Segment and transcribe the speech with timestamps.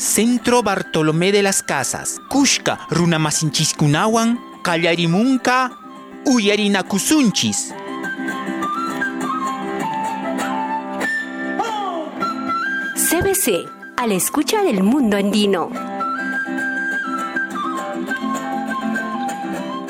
[0.00, 5.72] Centro Bartolomé de las Casas, Kushka Runamasinchis-kunawan, Kallarimunka,
[6.24, 7.74] Uyarinakusunchis.
[12.96, 13.68] CBC,
[13.98, 15.68] a la escucha del mundo andino.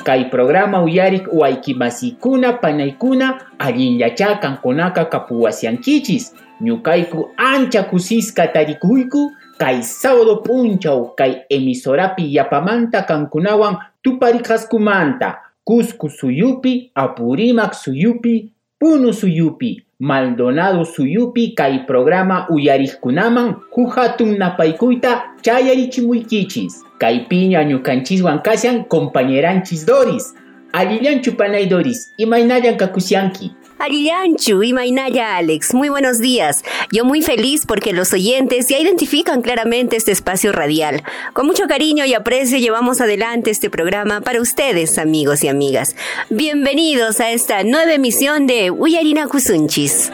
[0.05, 11.13] Kai programa uyarik waykimasikuna panaykuna allinllacha kankunaka kapuwasiankichis ñukayku ancha kusisqa tarikuyku kay sábado punchaw
[11.15, 18.49] kay emisorapi yapamanta kankunawan tuparikaskumanta Cusco suyupi apurimak suyupi
[18.81, 29.85] punu suyupi Maldonado suyupi kay programa uyarikkunaman huhatun napaykuyta chayarichimuykichis kay piña ñukanchiswan kashan compañeranchis
[29.87, 30.35] Doris
[30.73, 36.63] allillanchu panay Doris imaynayan kakusyanki Arianchu y Mainaya Alex, muy buenos días.
[36.93, 41.03] Yo muy feliz porque los oyentes ya identifican claramente este espacio radial.
[41.33, 45.97] Con mucho cariño y aprecio llevamos adelante este programa para ustedes, amigos y amigas.
[46.29, 50.13] Bienvenidos a esta nueva emisión de Uyarina Kusunchis.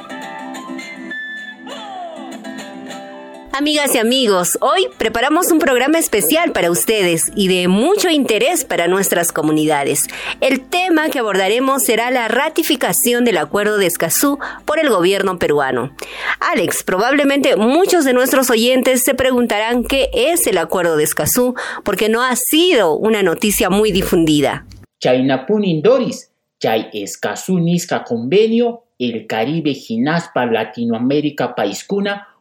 [3.59, 8.87] Amigas y amigos, hoy preparamos un programa especial para ustedes y de mucho interés para
[8.87, 10.09] nuestras comunidades.
[10.43, 15.97] El tema que abordaremos será la ratificación del Acuerdo de Escazú por el gobierno peruano.
[16.39, 22.11] Alex, probablemente muchos de nuestros oyentes se preguntarán qué es el Acuerdo de Escazú porque
[22.11, 24.67] no ha sido una noticia muy difundida.
[25.01, 31.55] Chaynapunin Doris, Chay Escazú Nisca Convenio, el Caribe Ginaspa Latinoamérica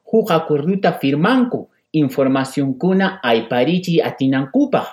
[0.05, 4.85] Paiskuna, acuerduta firmanku, información kuna aiparichi atinankupaj,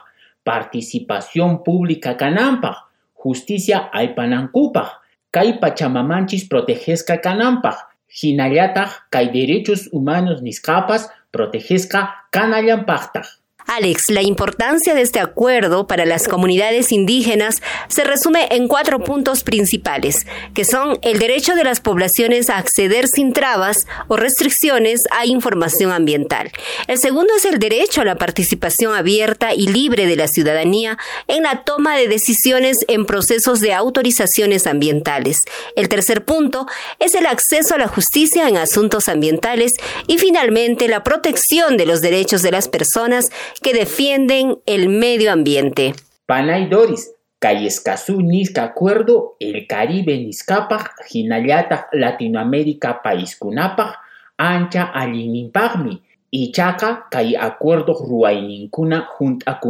[0.42, 2.76] participación pública kanampaj,
[3.12, 4.88] justicia aipanankupaj,
[5.30, 7.74] kay pachamamanchis protegesca kanampaj,
[8.08, 13.41] hinallataj kay derechos humanos niscapas protegesca kanallampajtaj.
[13.66, 19.44] Alex, la importancia de este acuerdo para las comunidades indígenas se resume en cuatro puntos
[19.44, 25.26] principales, que son el derecho de las poblaciones a acceder sin trabas o restricciones a
[25.26, 26.50] información ambiental.
[26.86, 30.98] El segundo es el derecho a la participación abierta y libre de la ciudadanía
[31.28, 35.38] en la toma de decisiones en procesos de autorizaciones ambientales.
[35.76, 36.66] El tercer punto
[36.98, 39.72] es el acceso a la justicia en asuntos ambientales
[40.06, 43.26] y finalmente la protección de los derechos de las personas
[43.60, 45.94] que defienden el medio ambiente.
[46.26, 53.96] Panay Doris, Cayescazú Nisca Acuerdo, el Caribe Niscapaj, Jinayata Latinoamérica Paiscunapaj,
[54.36, 59.60] Ancha Alinimpagmi, Ichaca, Cay Acuerdo Ruainincuna Junta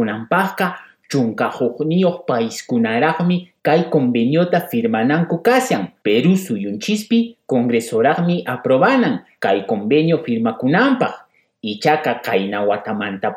[1.09, 11.22] Chunca País Paiscunaragmi, Cay Conveniota Firmananku Kasian, Perú Suyunchispi, Congresoragmi Aprobanan, Cay Convenio Firmakunampaj,
[11.65, 12.19] Ichaca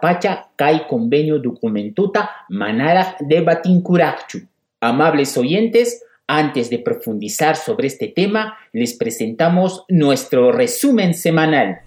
[0.01, 4.41] pacha kai convenio documentuta manara de batincurachu.
[4.81, 11.83] Amables oyentes, antes de profundizar sobre este tema, les presentamos nuestro resumen semanal.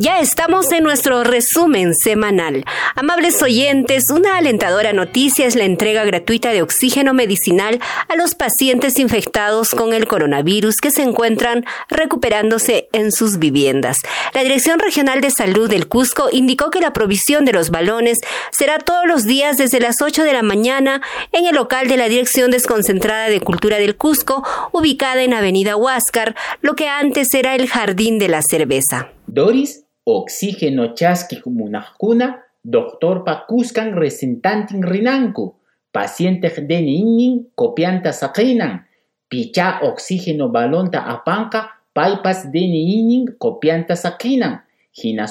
[0.00, 2.64] Ya estamos en nuestro resumen semanal.
[2.94, 9.00] Amables oyentes, una alentadora noticia es la entrega gratuita de oxígeno medicinal a los pacientes
[9.00, 13.98] infectados con el coronavirus que se encuentran recuperándose en sus viviendas.
[14.34, 18.20] La Dirección Regional de Salud del Cusco indicó que la provisión de los balones
[18.52, 22.08] será todos los días desde las 8 de la mañana en el local de la
[22.08, 27.68] Dirección Desconcentrada de Cultura del Cusco, ubicada en Avenida Huáscar, lo que antes era el
[27.68, 29.08] Jardín de la Cerveza.
[29.26, 35.54] Doris oxígeno chasqui munajkuna, doctor pakuskan resentantin rinanku,
[35.92, 38.86] paciente de inin copianta saqinan,
[39.28, 44.64] picha oxígeno balonta apanka, paipas de inin copianta saqinan,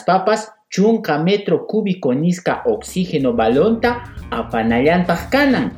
[0.05, 5.71] papas chunka metro cúbico nisca oxígeno balonta apanallantaj kanan,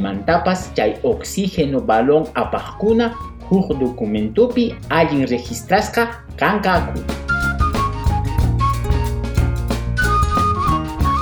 [0.00, 3.12] mantapas chay oxígeno balón apajkuna,
[3.50, 7.25] huk documentupi allin registrasca kankaku.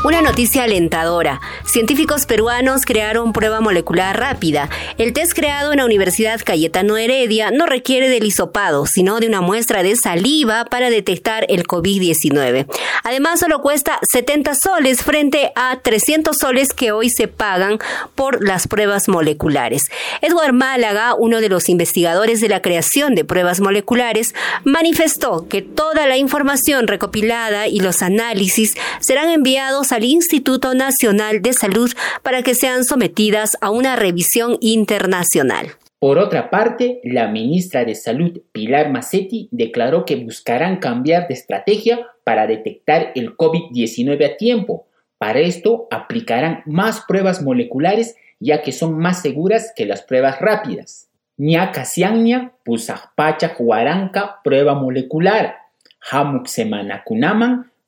[0.04, 1.40] Una noticia alentadora.
[1.64, 4.68] Científicos peruanos crearon prueba molecular rápida.
[4.98, 9.40] El test creado en la Universidad Cayetano Heredia no requiere del hisopado, sino de una
[9.40, 12.66] muestra de saliva para detectar el COVID-19.
[13.02, 17.78] Además, solo cuesta 70 soles frente a 300 soles que hoy se pagan
[18.14, 19.84] por las pruebas moleculares.
[20.20, 24.34] Edward Málaga, uno de los investigadores de la creación de pruebas moleculares,
[24.64, 31.52] manifestó que toda la información recopilada y los análisis serán enviados al Instituto Nacional de
[31.52, 31.90] Salud
[32.22, 35.68] para que sean sometidas a una revisión internacional.
[36.00, 42.06] Por otra parte, la ministra de Salud Pilar Macetti declaró que buscarán cambiar de estrategia
[42.24, 44.86] para detectar el COVID-19 a tiempo.
[45.16, 51.08] Para esto aplicarán más pruebas moleculares ya que son más seguras que las pruebas rápidas.
[51.36, 55.56] Ñacasianña, pusajpacha huaranca, prueba molecular.
[56.10, 56.48] Hamuk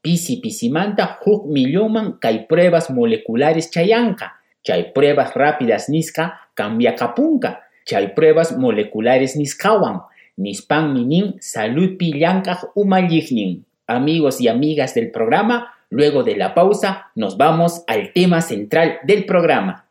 [0.06, 4.38] pisi pisimanta, huk milloman, hay pruebas moleculares chayanca.
[4.62, 7.66] Chay pruebas rápidas niska, cambia capunca.
[7.84, 10.02] Chay pruebas moleculares niskawan.
[10.36, 13.64] Nispan minin, salud pillanca umalignin.
[13.88, 19.24] Amigos y amigas del programa, luego de la pausa nos vamos al tema central del
[19.24, 19.85] programa.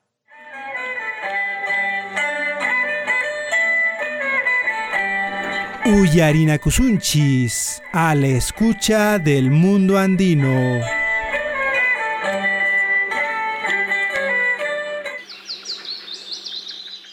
[5.85, 10.81] Uyarinacusunchis, a la escucha del mundo andino.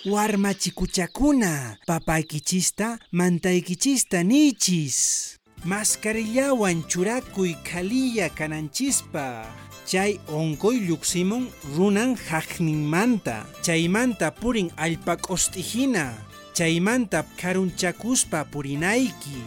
[0.07, 5.39] Warmachikuchakuna, papaykichista, mantaykichista nichis.
[5.65, 9.45] Mascarillawan churakuy kaliya kananchispa.
[9.85, 13.45] Chay onkoy lluqsimun runan haqninmanta.
[13.63, 16.32] Chaymanta purin allpak'ostijina.
[16.55, 19.41] Chaymanta karunchakuspa purinayki,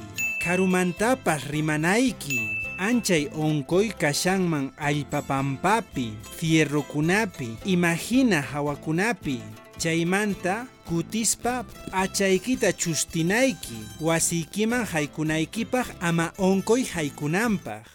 [0.43, 2.39] karumantapas rimanayki.
[2.79, 9.39] Anchay onkoy kashanman allpapampapi, fierrokunapi, imagina hawakunapi.
[9.77, 17.85] Chaymanta kutispa achaykita chustinayki, wasiykiman haykunaykipaq ama onkoy haykunampaq.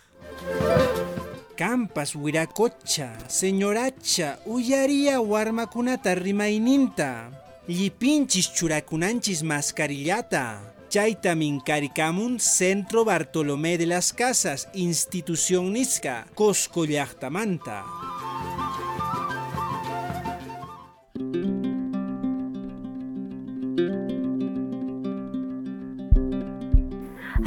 [1.57, 7.39] Campas wirakocha, señoracha, uyaria warmakunata rimayninta.
[7.70, 10.58] Llipinchis churakunanchis mascarillata.
[10.88, 16.84] Chaita minkarikamun Centro Bartolomé de las Casas, Institución Nisca, Cosco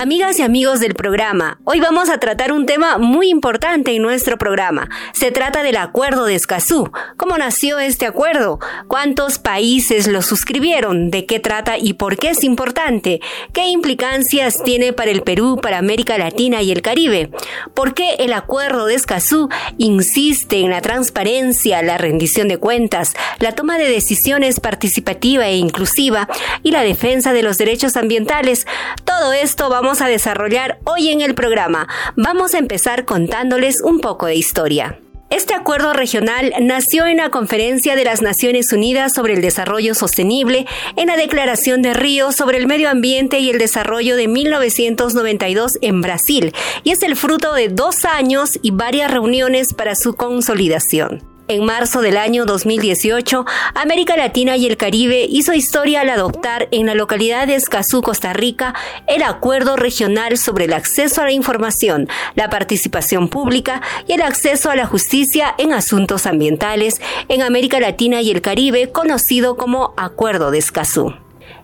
[0.04, 4.38] Amigas y amigos del programa, hoy vamos a tratar un tema muy importante en nuestro
[4.38, 4.90] programa.
[5.14, 6.92] Se trata del Acuerdo de Escazú.
[7.16, 8.60] ¿Cómo nació este acuerdo?
[8.90, 11.10] ¿Cuántos países lo suscribieron?
[11.10, 13.22] ¿De qué trata y por qué es importante?
[13.54, 17.32] ¿Qué implicancias tiene para el Perú, para América Latina y el Caribe?
[17.74, 19.48] ¿Por qué el Acuerdo de Escazú
[19.78, 26.28] insiste en la transparencia, la rendición de cuentas, la toma de decisiones participativa e inclusiva
[26.62, 28.68] y la defensa de los derechos ambientales?
[29.06, 31.88] Todo esto va vamos a desarrollar hoy en el programa.
[32.16, 34.98] Vamos a empezar contándoles un poco de historia.
[35.30, 40.66] Este acuerdo regional nació en la Conferencia de las Naciones Unidas sobre el Desarrollo Sostenible
[40.96, 46.02] en la Declaración de Río sobre el Medio Ambiente y el Desarrollo de 1992 en
[46.02, 51.33] Brasil y es el fruto de dos años y varias reuniones para su consolidación.
[51.50, 53.46] En marzo del año 2018,
[53.76, 58.32] América Latina y el Caribe hizo historia al adoptar en la localidad de Escazú, Costa
[58.32, 58.74] Rica,
[59.08, 64.72] el Acuerdo Regional sobre el Acceso a la Información, la Participación Pública y el Acceso
[64.72, 70.50] a la Justicia en Asuntos Ambientales en América Latina y el Caribe, conocido como Acuerdo
[70.50, 71.14] de Escazú.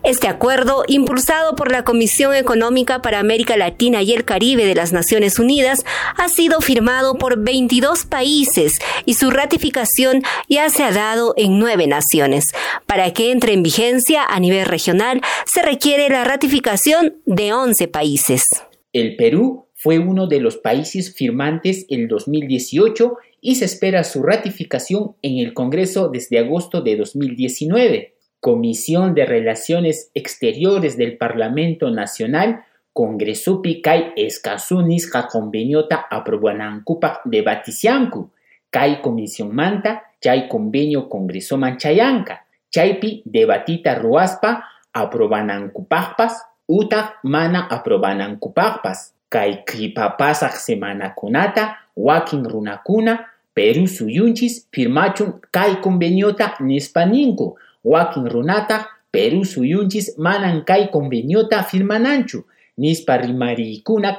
[0.04, 4.94] Este acuerdo, impulsado por la Comisión Económica para América Latina y el Caribe de las
[4.94, 5.84] Naciones Unidas,
[6.16, 11.86] ha sido firmado por 22 países y su ratificación ya se ha dado en nueve
[11.86, 12.54] naciones.
[12.86, 18.46] Para que entre en vigencia a nivel regional, se requiere la ratificación de 11 países.
[18.94, 25.16] El Perú fue uno de los países firmantes en 2018 y se espera su ratificación
[25.22, 28.19] en el Congreso desde agosto de 2019.
[28.40, 38.30] Comisión de Relaciones Exteriores del Parlamento Nacional, Congresupi kai escasunisqa conveniota aprobanankupa debatisianku.
[38.70, 42.46] Kai comisión manta, chay convenio congreso manchayanka.
[42.70, 49.14] Chaypi debatita ruaspa aprobanankupaqpas, uta mana aprobanankupaqpas.
[49.30, 57.58] Kai semana semanakunata, wakin runakuna, Perú suyunchis firmachun kai conveniota nispaninku.
[57.84, 62.46] Wakin runata Perú suyunchis manan kay conveniota firmananchu
[62.78, 63.18] nispa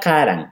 [0.03, 0.51] karan.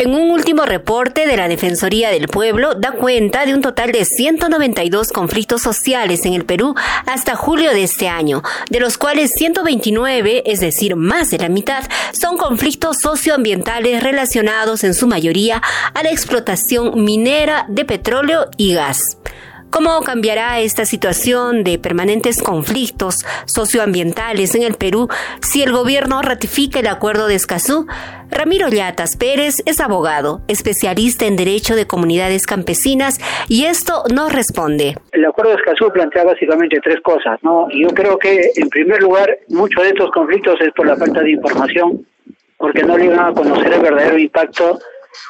[0.00, 4.06] En un último reporte de la Defensoría del Pueblo da cuenta de un total de
[4.06, 10.44] 192 conflictos sociales en el Perú hasta julio de este año, de los cuales 129,
[10.46, 11.84] es decir, más de la mitad,
[12.18, 15.60] son conflictos socioambientales relacionados en su mayoría
[15.92, 19.18] a la explotación minera de petróleo y gas.
[19.70, 25.08] ¿Cómo cambiará esta situación de permanentes conflictos socioambientales en el Perú
[25.42, 27.86] si el gobierno ratifica el acuerdo de Escazú?
[28.30, 34.96] Ramiro Llatas Pérez es abogado, especialista en derecho de comunidades campesinas y esto nos responde.
[35.12, 37.68] El acuerdo de Escazú plantea básicamente tres cosas, ¿no?
[37.70, 41.30] Yo creo que en primer lugar muchos de estos conflictos es por la falta de
[41.30, 42.04] información,
[42.58, 44.80] porque no llegan a conocer el verdadero impacto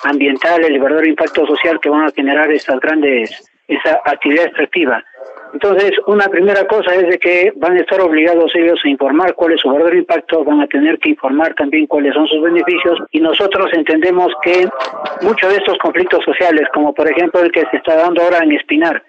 [0.04, 5.04] ambiental, el verdadero impacto social que van a generar estas grandes esa actividad extractiva.
[5.52, 9.52] Entonces, una primera cosa es de que van a estar obligados ellos a informar cuál
[9.52, 13.20] es su verdadero impacto, van a tener que informar también cuáles son sus beneficios y
[13.20, 14.68] nosotros entendemos que
[15.22, 18.52] muchos de estos conflictos sociales, como por ejemplo el que se está dando ahora en
[18.52, 19.02] Espinar,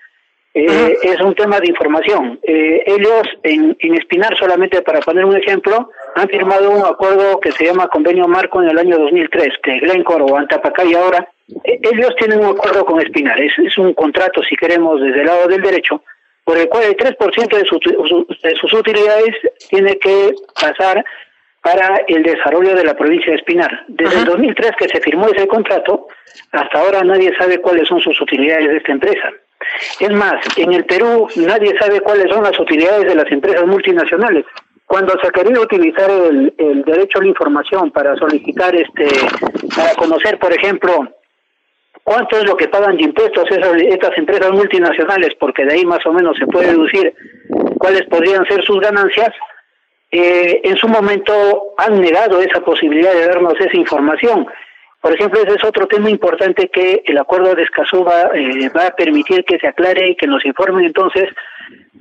[0.53, 2.39] eh, es un tema de información.
[2.44, 7.51] Eh, ellos en, en Espinar, solamente para poner un ejemplo, han firmado un acuerdo que
[7.51, 11.31] se llama Convenio Marco en el año 2003, que Glencore o Antapacay ahora
[11.64, 15.62] ellos tienen un acuerdo con Espinar, es, un contrato, si queremos, desde el lado del
[15.62, 16.04] derecho,
[16.44, 19.36] por el cual el 3% de, de sus utilidades
[19.70, 21.04] tiene que pasar
[21.62, 23.86] para el desarrollo de la provincia de Espinar.
[23.88, 26.08] Desde el 2003 que se firmó ese contrato,
[26.52, 29.30] hasta ahora nadie sabe cuáles son sus utilidades de esta empresa.
[30.00, 34.46] Es más, en el Perú nadie sabe cuáles son las utilidades de las empresas multinacionales.
[34.88, 39.08] Cuando se querido utilizar el, el derecho a la información para solicitar, este,
[39.74, 41.08] para conocer, por ejemplo,
[42.03, 46.05] cuánto es lo que pagan de impuestos esas, estas empresas multinacionales, porque de ahí más
[46.05, 47.13] o menos se puede deducir
[47.77, 49.31] cuáles podrían ser sus ganancias,
[50.12, 54.46] eh, en su momento han negado esa posibilidad de darnos esa información.
[55.00, 58.88] Por ejemplo, ese es otro tema importante que el acuerdo de Escazú va, eh, va
[58.88, 61.29] a permitir que se aclare y que nos informen entonces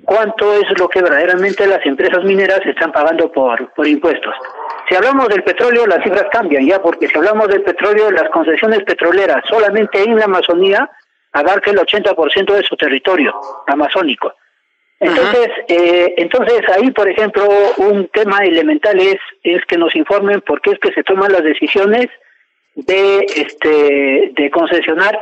[0.05, 4.35] cuánto es lo que verdaderamente las empresas mineras están pagando por, por impuestos.
[4.91, 8.83] Si hablamos del petróleo, las cifras cambian ya, porque si hablamos del petróleo, las concesiones
[8.83, 10.91] petroleras solamente en la Amazonía
[11.33, 13.33] abarca el 80% de su territorio
[13.69, 14.35] amazónico.
[14.99, 20.61] Entonces, eh, entonces ahí, por ejemplo, un tema elemental es, es que nos informen por
[20.61, 22.09] qué es que se toman las decisiones
[22.87, 25.21] de este de concesionar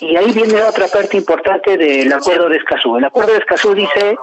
[0.00, 2.96] y ahí viene otra parte importante del acuerdo de Escazú.
[2.96, 4.16] El acuerdo de Escazú dice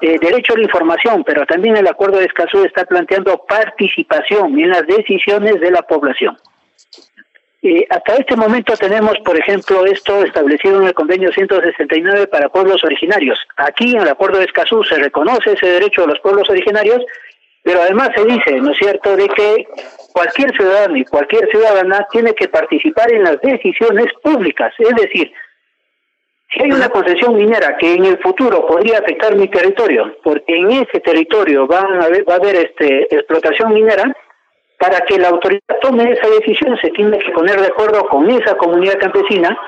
[0.00, 4.70] eh, derecho a la información, pero también el acuerdo de Escazú está planteando participación en
[4.70, 6.36] las decisiones de la población.
[7.62, 12.84] Eh, hasta este momento tenemos, por ejemplo, esto establecido en el convenio 169 para pueblos
[12.84, 13.38] originarios.
[13.56, 17.02] Aquí en el acuerdo de Escazú se reconoce ese derecho de los pueblos originarios,
[17.64, 19.66] pero además se dice, ¿no es cierto?, de que
[20.12, 24.72] cualquier ciudadano y cualquier ciudadana tiene que participar en las decisiones públicas.
[24.78, 25.32] Es decir,
[26.52, 30.70] si hay una concesión minera que en el futuro podría afectar mi territorio, porque en
[30.72, 34.14] ese territorio van a va a haber este, explotación minera,
[34.78, 38.56] para que la autoridad tome esa decisión se tiene que poner de acuerdo con esa
[38.56, 39.58] comunidad campesina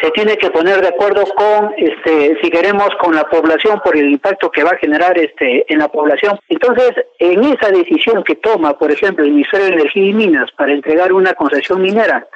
[0.00, 4.10] se tiene que poner de acuerdo con, este, si queremos, con la población por el
[4.10, 6.38] impacto que va a generar este, en la población.
[6.48, 10.72] Entonces, en esa decisión que toma, por ejemplo, el Ministerio de Energía y Minas para
[10.72, 12.26] entregar una concesión minera,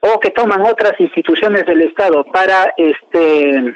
[0.00, 3.74] o que toman otras instituciones del Estado para este,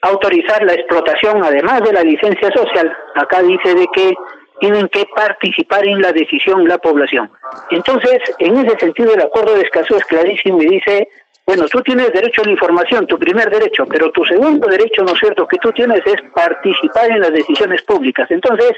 [0.00, 4.14] autorizar la explotación, además de la licencia social, acá dice de que
[4.60, 7.30] tienen que participar en la decisión la población.
[7.70, 11.08] Entonces, en ese sentido, el acuerdo de Escazú es clarísimo y dice
[11.44, 15.12] bueno, tú tienes derecho a la información, tu primer derecho, pero tu segundo derecho, ¿no
[15.12, 18.30] es cierto?, que tú tienes es participar en las decisiones públicas.
[18.30, 18.72] Entonces,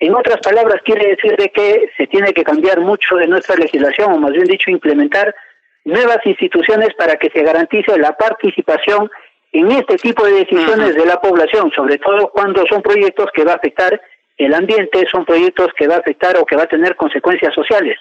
[0.00, 4.12] en otras palabras, quiere decir de que se tiene que cambiar mucho de nuestra legislación,
[4.12, 5.34] o más bien dicho, implementar
[5.84, 9.10] nuevas instituciones para que se garantice la participación
[9.52, 13.52] en este tipo de decisiones de la población, sobre todo cuando son proyectos que va
[13.52, 14.00] a afectar
[14.36, 17.96] el ambiente, son proyectos que va a afectar o que va a tener consecuencias sociales.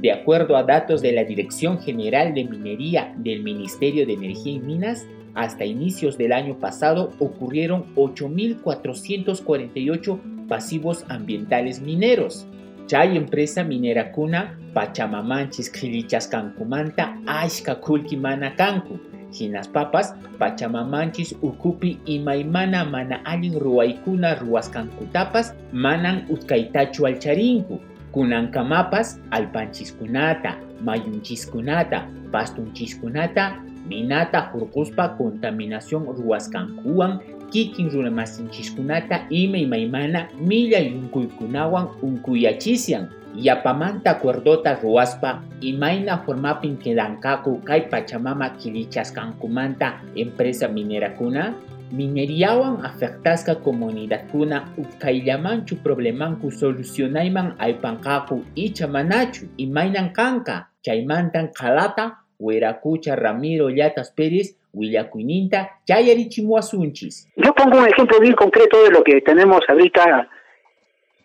[0.00, 4.58] De acuerdo a datos de la Dirección General de Minería del Ministerio de Energía y
[4.58, 12.46] Minas, hasta inicios del año pasado ocurrieron 8.448 pasivos ambientales mineros.
[12.86, 18.98] Chay empresa minera kuna Pachamamanchis Kilichas Cancumanta Ashka Kulkimana Kanku.
[19.38, 30.56] Hinas papas Pachamamanchis Ukupi Imaimana Mana Alin Ruaikuna Ruas Kankutapas Manan Utkaitachu Alcharinku kunankamapas alpanchiskunata,
[30.84, 37.18] mayunchiskunata, pastunchiskunata, minata hurquspa contaminación ruwasqankuwan
[37.50, 48.50] kikin runamasinchiskunata ima imaymana millay unkuykunawan unkuyachisyan yapamanta cuerdota ruwaspa imayna formapin quedankaku kay pachamama
[48.58, 51.54] kilichasqankumanta empresa minerakuna
[51.92, 63.16] Mineriawan afectasca comunidad kuna ukaillamanchu problemanku solucionayman aypanqaku icha manachu imaynan kanka chaymantan kalata Hueracucha
[63.16, 67.28] Ramiro Llatas Pérez Willacuyninta Chayarichimuasunchis.
[67.36, 70.28] Yo pongo un ejemplo bien concreto de lo que tenemos ahorita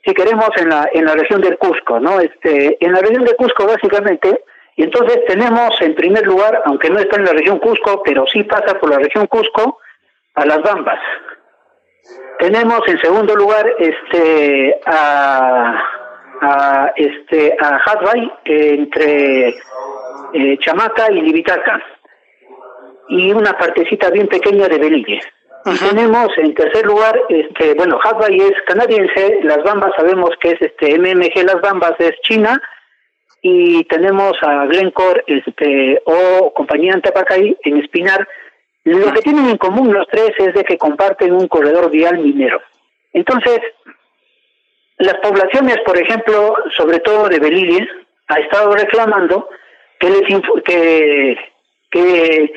[0.03, 2.19] si queremos en la en la región del Cusco, ¿no?
[2.19, 4.41] Este, en la región del Cusco básicamente
[4.75, 8.43] y entonces tenemos en primer lugar, aunque no está en la región Cusco, pero sí
[8.43, 9.79] pasa por la región Cusco,
[10.35, 10.99] a las Bambas.
[12.39, 15.81] Tenemos en segundo lugar este a,
[16.41, 19.55] a este a Hatbay entre
[20.33, 21.81] eh, Chamaca y Libitaca
[23.07, 25.21] y una partecita bien pequeña de Belille.
[25.65, 30.61] Y tenemos en tercer lugar, este, bueno, Hatbay es canadiense, las Bambas sabemos que es
[30.61, 32.61] este MMG, las Bambas es China,
[33.41, 38.27] y tenemos a Glencore este, o compañía Antepacay en Espinar.
[38.85, 42.61] Lo que tienen en común los tres es de que comparten un corredor vial minero.
[43.13, 43.59] Entonces,
[44.99, 47.87] las poblaciones, por ejemplo, sobre todo de Belilia,
[48.27, 49.49] ha estado reclamando
[49.99, 50.21] que, les
[50.63, 51.37] que,
[51.89, 52.53] que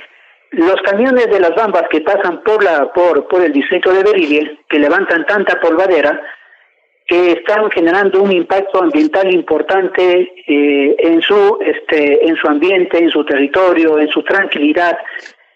[0.50, 4.52] los camiones de las bambas que pasan por la por, por el distrito de Belilia,
[4.68, 6.20] que levantan tanta polvadera,
[7.06, 13.10] que están generando un impacto ambiental importante eh, en su este en su ambiente, en
[13.10, 14.98] su territorio, en su tranquilidad.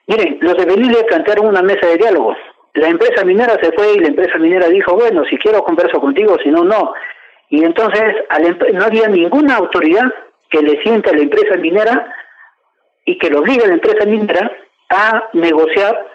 [0.07, 2.35] Miren, los de Belile plantearon una mesa de diálogo.
[2.75, 6.37] La empresa minera se fue y la empresa minera dijo, bueno, si quiero converso contigo,
[6.43, 6.93] si no, no.
[7.51, 8.15] Y entonces
[8.73, 10.13] no había ninguna autoridad
[10.51, 12.15] que le sienta a la empresa minera
[13.05, 14.51] y que lo obligue a la empresa minera
[14.89, 16.07] a negociar,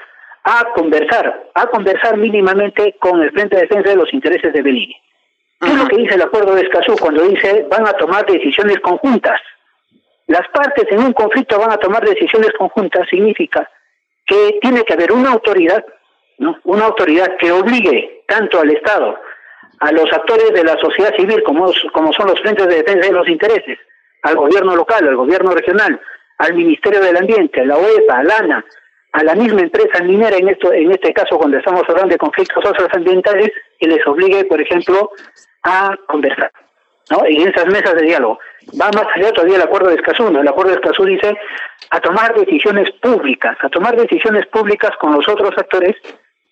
[0.44, 4.96] a conversar, a conversar mínimamente con el Frente de Defensa de los Intereses de Belile.
[5.60, 8.80] ¿Qué es lo que dice el acuerdo de Escazú cuando dice van a tomar decisiones
[8.80, 9.40] conjuntas?
[10.28, 13.68] Las partes en un conflicto van a tomar decisiones conjuntas, significa
[14.28, 15.84] que tiene que haber una autoridad,
[16.38, 16.60] ¿no?
[16.66, 19.18] Una autoridad que obligue tanto al Estado,
[19.80, 23.14] a los actores de la sociedad civil, como, como son los frentes de defensa de
[23.14, 23.80] los intereses,
[24.24, 26.00] al gobierno local, al gobierno regional,
[26.40, 28.66] al Ministerio del Ambiente, a la OEPA, a la ANA,
[29.14, 32.64] a la misma empresa minera, en, esto, en este caso cuando estamos hablando de conflictos
[32.64, 35.12] socioambientales, que les obligue, por ejemplo,
[35.64, 36.52] a conversar,
[37.10, 37.26] ¿no?
[37.26, 38.40] En esas mesas de diálogo.
[38.80, 41.36] Va más allá todavía el acuerdo de Escazú, El acuerdo de Escazú dice
[41.90, 45.96] a tomar decisiones públicas, a tomar decisiones públicas con los otros actores,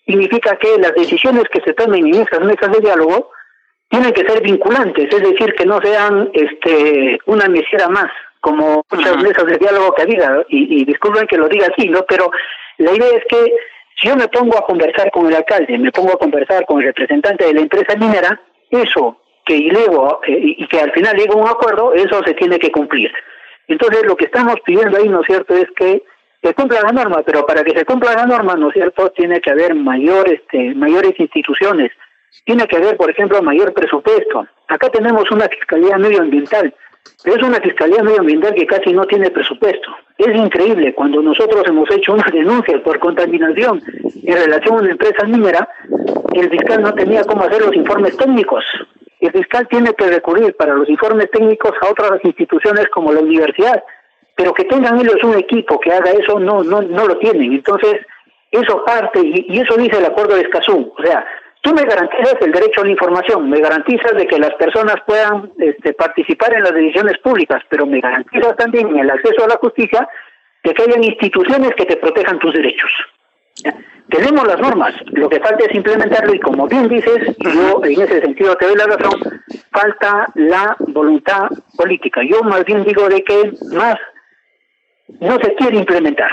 [0.06, 3.30] significa que las decisiones que se tomen en esas mesas de diálogo
[3.88, 9.16] tienen que ser vinculantes, es decir, que no sean este una mesera más, como muchas
[9.22, 12.02] mesas de diálogo que había, y, y disculpen que lo diga así, ¿no?
[12.08, 12.30] Pero
[12.78, 13.52] la idea es que
[14.00, 16.86] si yo me pongo a conversar con el alcalde, me pongo a conversar con el
[16.86, 18.40] representante de la empresa minera,
[18.70, 23.10] eso que eh, y que al final llega un acuerdo, eso se tiene que cumplir.
[23.68, 26.02] Entonces lo que estamos pidiendo ahí, ¿no es cierto?, es que
[26.42, 29.40] se cumpla la norma, pero para que se cumpla la norma, ¿no es cierto?, tiene
[29.40, 31.92] que haber mayor, este, mayores instituciones,
[32.44, 34.46] tiene que haber, por ejemplo, mayor presupuesto.
[34.68, 36.74] Acá tenemos una fiscalía medioambiental,
[37.24, 39.96] pero es una fiscalía medioambiental que casi no tiene presupuesto.
[40.18, 43.82] Es increíble, cuando nosotros hemos hecho una denuncia por contaminación
[44.22, 45.68] en relación a una empresa minera,
[46.34, 48.64] el fiscal no tenía cómo hacer los informes técnicos.
[49.20, 53.82] El fiscal tiene que recurrir para los informes técnicos a otras instituciones como la universidad,
[54.34, 57.52] pero que tengan ellos un equipo que haga eso no no no lo tienen.
[57.52, 57.96] Entonces,
[58.50, 61.26] eso parte y, eso dice el acuerdo de Escazú, o sea,
[61.62, 65.50] tú me garantizas el derecho a la información, me garantizas de que las personas puedan
[65.58, 70.08] este, participar en las decisiones públicas, pero me garantizas también el acceso a la justicia
[70.62, 72.90] de que hayan instituciones que te protejan tus derechos.
[74.08, 78.20] Tenemos las normas, lo que falta es implementarlo y como bien dices, yo en ese
[78.20, 79.42] sentido te doy la razón,
[79.72, 82.20] falta la voluntad política.
[82.28, 83.96] Yo más bien digo de que más
[85.20, 86.30] no se quiere implementar.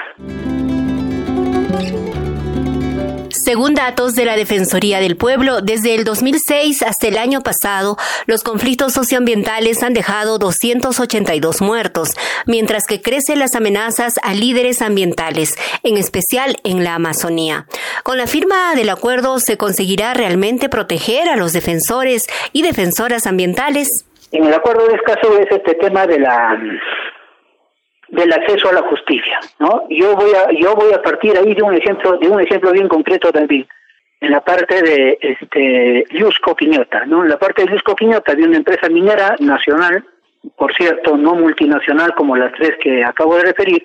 [3.44, 8.42] Según datos de la Defensoría del Pueblo, desde el 2006 hasta el año pasado, los
[8.42, 12.12] conflictos socioambientales han dejado 282 muertos,
[12.46, 17.66] mientras que crecen las amenazas a líderes ambientales, en especial en la Amazonía.
[18.04, 24.06] Con la firma del acuerdo, ¿se conseguirá realmente proteger a los defensores y defensoras ambientales?
[24.32, 26.58] En el acuerdo de escaso es este tema de la
[28.14, 29.84] del acceso a la justicia, ¿no?
[29.90, 32.88] Yo voy a yo voy a partir ahí de un ejemplo de un ejemplo bien
[32.88, 33.68] concreto también
[34.22, 37.24] en la parte de este Yusco Quiñota, ¿no?
[37.24, 40.06] En la parte de Yusco Quiñota de una empresa minera nacional,
[40.56, 43.84] por cierto, no multinacional como las tres que acabo de referir,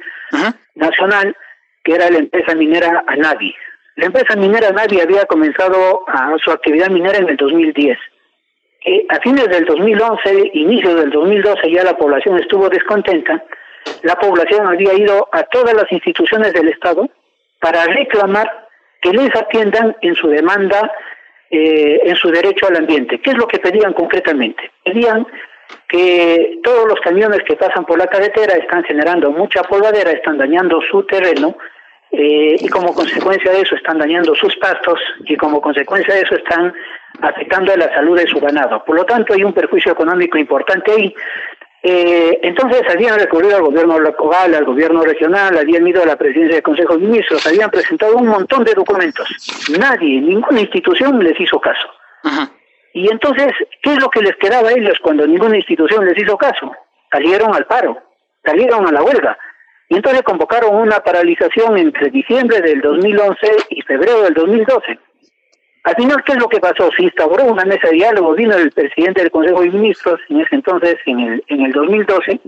[0.74, 1.34] nacional,
[1.82, 3.54] que era la empresa minera Anavi.
[3.96, 7.98] La empresa minera Anavi había comenzado a su actividad minera en el 2010.
[8.84, 13.42] Eh, a fines del 2011, inicio del 2012, ya la población estuvo descontenta
[14.02, 17.08] la población había ido a todas las instituciones del Estado
[17.60, 18.68] para reclamar
[19.00, 20.92] que les atiendan en su demanda,
[21.50, 23.20] eh, en su derecho al ambiente.
[23.20, 24.70] ¿Qué es lo que pedían concretamente?
[24.84, 25.26] Pedían
[25.88, 30.80] que todos los camiones que pasan por la carretera están generando mucha polvadera, están dañando
[30.90, 31.56] su terreno
[32.10, 36.36] eh, y como consecuencia de eso están dañando sus pastos y como consecuencia de eso
[36.36, 36.72] están
[37.20, 38.82] afectando a la salud de su ganado.
[38.84, 41.14] Por lo tanto, hay un perjuicio económico importante ahí.
[41.82, 46.56] Eh, entonces habían recurrido al gobierno local, al gobierno regional, habían ido a la presidencia
[46.56, 49.28] del Consejo de Ministros, habían presentado un montón de documentos.
[49.78, 51.88] Nadie, ninguna institución les hizo caso.
[52.92, 56.36] Y entonces, ¿qué es lo que les quedaba a ellos cuando ninguna institución les hizo
[56.36, 56.72] caso?
[57.12, 57.96] Salieron al paro,
[58.44, 59.38] salieron a la huelga.
[59.88, 63.38] Y entonces convocaron una paralización entre diciembre del 2011
[63.70, 64.98] y febrero del 2012.
[65.88, 66.90] Al final, ¿qué es lo que pasó?
[66.94, 70.56] Se instauró una mesa de diálogo, vino el presidente del Consejo de Ministros, en ese
[70.56, 72.40] entonces, en el, en el 2012,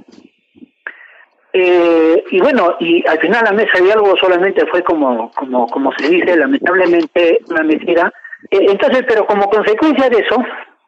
[1.54, 5.90] eh, y bueno, y al final la mesa de diálogo solamente fue como, como, como
[5.96, 8.12] se dice, lamentablemente una mentira.
[8.50, 10.44] Eh, entonces, pero como consecuencia de eso,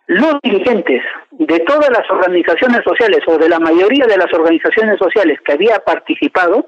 [0.09, 5.41] los dirigentes de todas las organizaciones sociales o de la mayoría de las organizaciones sociales
[5.43, 6.67] que había participado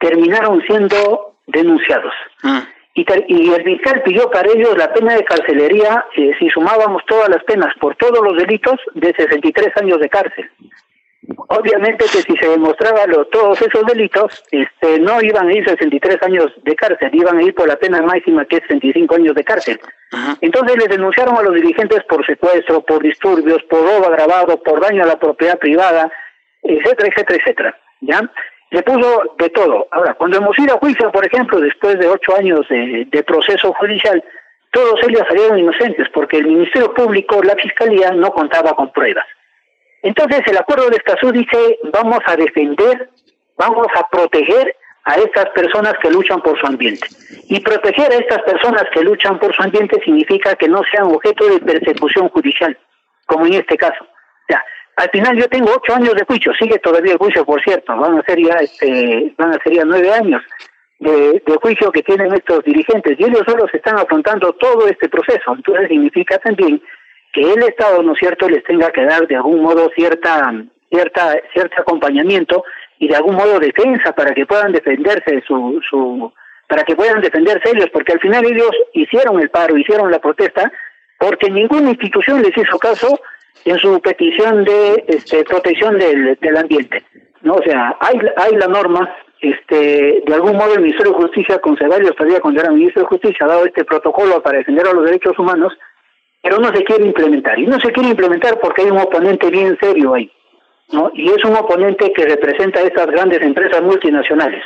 [0.00, 2.14] terminaron siendo denunciados.
[2.42, 7.28] Ah y, el fiscal pidió para ellos la pena de carcelería, eh, si sumábamos todas
[7.30, 10.50] las penas por todos los delitos, de 63 años de cárcel.
[11.48, 16.52] Obviamente que si se demostraba todos esos delitos, este, no iban a ir 63 años
[16.64, 19.80] de cárcel, iban a ir por la pena máxima que es 65 años de cárcel.
[20.40, 25.04] Entonces les denunciaron a los dirigentes por secuestro, por disturbios, por robo agravado, por daño
[25.04, 26.10] a la propiedad privada,
[26.62, 27.78] etcétera, etcétera, etcétera.
[28.00, 28.20] ¿Ya?
[28.72, 29.86] Le puso de todo.
[29.90, 34.24] Ahora, cuando hemos ido a juicio, por ejemplo, después de ocho años de, proceso judicial,
[34.70, 39.26] todos ellos salieron inocentes porque el Ministerio Público, la Fiscalía, no contaba con pruebas.
[40.02, 43.10] Entonces, el acuerdo de Escazú dice, vamos a defender,
[43.58, 47.06] vamos a proteger a estas personas que luchan por su ambiente.
[47.48, 51.46] Y proteger a estas personas que luchan por su ambiente significa que no sean objeto
[51.46, 52.76] de persecución judicial,
[53.26, 54.06] como en este caso.
[54.48, 54.64] Ya,
[54.96, 58.18] al final yo tengo ocho años de juicio, sigue todavía el juicio, por cierto, van
[58.18, 60.42] a ser ya, este, van a ser ya nueve años
[60.98, 65.54] de, juicio que tienen estos dirigentes y ellos solo se están afrontando todo este proceso.
[65.54, 66.82] Entonces significa también
[67.32, 70.52] que el Estado, ¿no es cierto?, les tenga que dar de algún modo cierta,
[70.90, 72.64] cierta, cierto acompañamiento
[72.98, 76.32] y de algún modo defensa para que puedan defenderse su, su,
[76.68, 80.70] para que puedan defenderse ellos, porque al final ellos hicieron el paro, hicieron la protesta,
[81.18, 83.20] porque ninguna institución les hizo caso
[83.64, 87.02] en su petición de este, protección del, del ambiente.
[87.42, 87.54] ¿no?
[87.54, 91.76] O sea, hay, hay la norma, este, de algún modo el Ministerio de Justicia, con
[91.76, 95.38] todavía cuando era Ministro de Justicia, ha dado este protocolo para defender a los derechos
[95.38, 95.72] humanos,
[96.42, 97.58] pero no se quiere implementar.
[97.58, 100.30] Y no se quiere implementar porque hay un oponente bien serio ahí,
[100.92, 101.10] ¿no?
[101.14, 104.62] Y es un oponente que representa a estas grandes empresas multinacionales,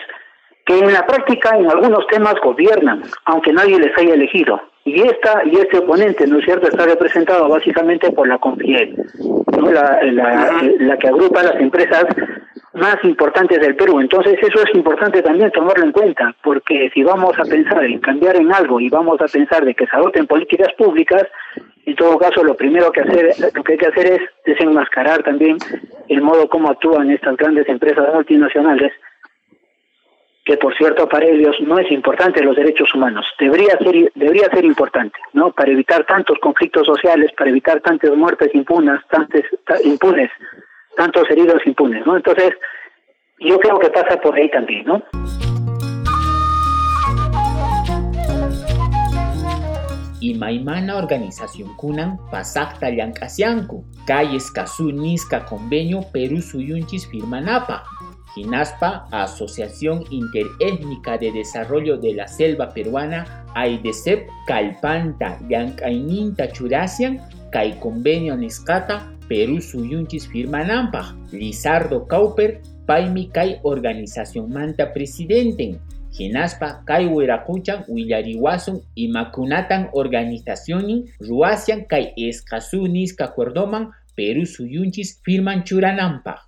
[0.64, 4.60] que en la práctica en algunos temas gobiernan, aunque nadie les haya elegido.
[4.86, 8.94] Y esta y este oponente, ¿no es cierto?, está representado básicamente por la CONFIEL,
[9.58, 9.72] ¿no?
[9.72, 9.98] la,
[10.78, 12.04] la, que agrupa las empresas
[12.72, 13.98] más importantes del Perú.
[14.00, 18.36] Entonces eso es importante también tomarlo en cuenta, porque si vamos a pensar en cambiar
[18.36, 21.24] en algo y vamos a pensar de que se adopten políticas públicas,
[21.84, 25.56] en todo caso lo primero que hacer, lo que hay que hacer es desenmascarar también
[26.08, 28.92] el modo como actúan estas grandes empresas multinacionales
[30.46, 34.64] que por cierto para ellos no es importante los derechos humanos, debería ser, debería ser
[34.64, 35.50] importante, ¿no?
[35.50, 39.02] Para evitar tantos conflictos sociales, para evitar tantas muertes impunas,
[39.82, 40.30] impunes,
[40.96, 42.16] tantos heridos impunes, ¿no?
[42.16, 42.52] Entonces,
[43.40, 45.02] yo creo que pasa por ahí también, ¿no?
[50.18, 57.84] y maimana organización kunan pasakta llank'asyanku calles kasu nisca convenio Perú suyunchis firmanapa
[58.36, 67.18] Ginaspa, Asociación Interétnica de Desarrollo de la Selva Peruana, AIDESEP, Calpanta, Yankaininta Churasian,
[67.50, 75.80] Kai Convenio Niscata, Perú Suyunchis Firmanampa, Lizardo Cauper, Paimi Kai Organización Manta Presidenten,
[76.12, 85.64] Ginaspa, Kai Huiracuchan, Willariwasun y Macunatan Organización Ruasian, Kai Escazú Nisca Cuerdoman, Perú Suyunchis Firman
[85.64, 86.45] Churanampa.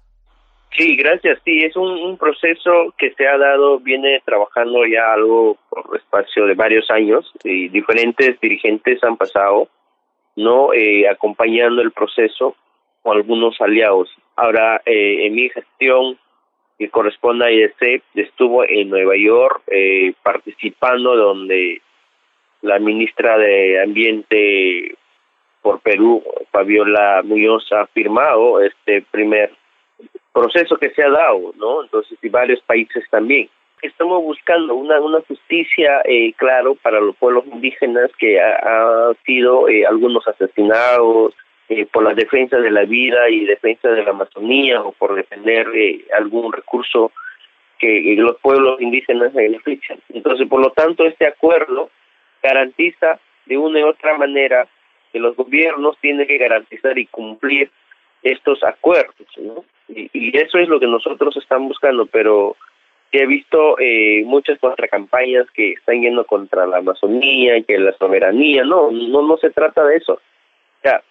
[0.76, 1.40] Sí, gracias.
[1.44, 6.54] Sí, es un, proceso que se ha dado, viene trabajando ya algo por espacio de
[6.54, 9.68] varios años y diferentes dirigentes han pasado,
[10.36, 10.72] ¿no?
[10.72, 12.54] Eh, acompañando el proceso
[13.02, 14.10] con algunos aliados.
[14.36, 16.18] Ahora, eh, en mi gestión,
[16.78, 21.82] que corresponde a IEC, estuvo en Nueva York eh, participando donde
[22.62, 24.96] la ministra de Ambiente
[25.60, 29.52] por Perú, Fabiola Muñoz, ha firmado este primer
[30.38, 31.82] proceso que se ha dado, ¿no?
[31.82, 33.48] Entonces, y varios países también.
[33.82, 39.86] Estamos buscando una, una justicia, eh, claro, para los pueblos indígenas que han sido eh,
[39.86, 41.34] algunos asesinados
[41.68, 45.68] eh, por la defensa de la vida y defensa de la Amazonía o por defender
[45.74, 47.12] eh, algún recurso
[47.78, 50.00] que los pueblos indígenas benefician.
[50.08, 51.90] Entonces, por lo tanto, este acuerdo
[52.42, 54.66] garantiza de una u otra manera
[55.12, 57.70] que los gobiernos tienen que garantizar y cumplir
[58.22, 59.64] estos acuerdos, ¿no?
[59.88, 62.56] Y, y eso es lo que nosotros estamos buscando, pero
[63.12, 68.90] he visto eh, muchas contracampañas que están yendo contra la Amazonía que la soberanía, no,
[68.90, 70.14] no, no se trata de eso.
[70.14, 71.02] O sea,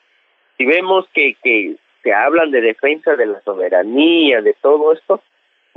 [0.58, 5.22] si vemos que, que se hablan de defensa de la soberanía, de todo esto,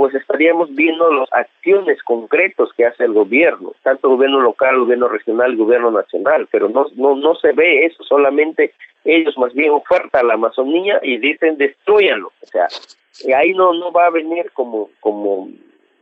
[0.00, 4.80] pues estaríamos viendo las acciones concretas que hace el gobierno, tanto el gobierno local, el
[4.80, 8.72] gobierno regional, el gobierno nacional, pero no, no, no se ve eso, solamente
[9.04, 12.66] ellos más bien ofertan la Amazonía y dicen destruyanlo, o sea,
[13.36, 15.50] ahí no, no va a venir como, como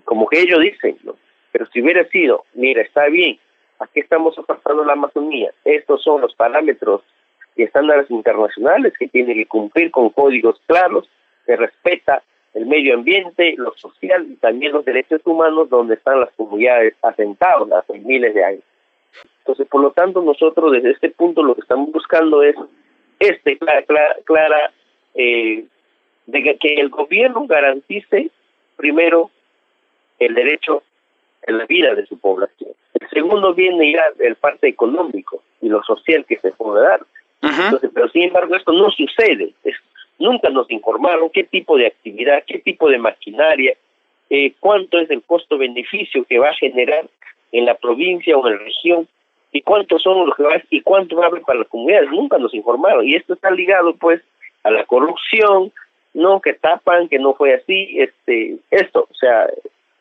[0.05, 1.17] como que ellos dicen, ¿no?
[1.51, 3.37] Pero si hubiera sido, mira, está bien,
[3.81, 7.03] aquí estamos ofertando la Amazonía, estos son los parámetros
[7.57, 11.11] y estándares internacionales que tienen que cumplir con códigos claros
[11.45, 12.23] que respeta
[12.59, 17.71] el medio ambiente, lo social y también los derechos humanos donde están las comunidades asentadas
[17.73, 18.64] hace miles de años.
[19.38, 22.57] Entonces, por lo tanto, nosotros desde este punto lo que estamos buscando es
[23.21, 24.73] este clara, clara, clara
[25.14, 25.64] eh,
[26.27, 28.31] de que, que el gobierno garantice
[28.77, 29.31] primero
[30.18, 30.83] el derecho
[31.47, 32.71] a la vida de su población.
[33.01, 37.01] El segundo viene ya el parte económico y lo social que se puede dar.
[37.40, 39.53] Entonces, pero sin embargo esto no sucede.
[40.18, 43.74] Nunca nos informaron qué tipo de actividad, qué tipo de maquinaria,
[44.31, 47.07] eh, cuánto es el costo-beneficio que va a generar
[47.52, 49.09] en la provincia o en la región
[49.52, 52.11] y cuántos son los que va y cuánto va a para las comunidades.
[52.11, 54.20] Nunca nos informaron y esto está ligado pues
[54.64, 55.72] a la corrupción,
[56.14, 59.48] no que tapan que no fue así, este, esto, o sea,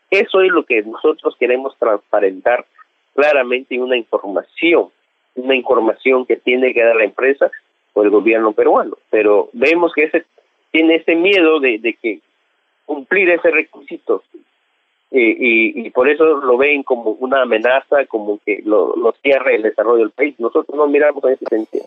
[0.10, 2.66] eso es lo que nosotros queremos transparentar
[3.14, 4.90] claramente en una información,
[5.36, 7.52] una información que tiene que dar la empresa
[7.98, 8.96] o el gobierno peruano.
[9.10, 10.26] Pero vemos que ese
[10.72, 12.20] tiene ese miedo de, que
[12.86, 14.24] cumplir ese requisito
[15.10, 19.64] y, y, por eso lo ven como una amenaza, como que lo, lo cierre el
[19.64, 20.36] desarrollo del país.
[20.38, 21.86] Nosotros no miramos en ese sentido.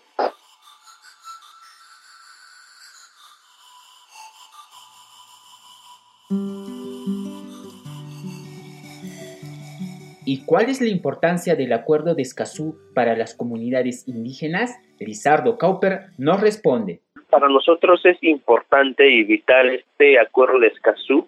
[10.32, 14.78] ¿Y cuál es la importancia del acuerdo de Escazú para las comunidades indígenas?
[15.00, 17.00] Lizardo Cauper nos responde.
[17.30, 21.26] Para nosotros es importante y vital este acuerdo de Escazú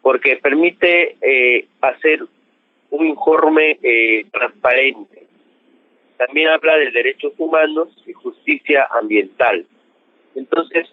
[0.00, 2.24] porque permite eh, hacer
[2.90, 5.24] un informe eh, transparente.
[6.16, 9.64] También habla de derechos humanos y justicia ambiental.
[10.34, 10.88] Entonces,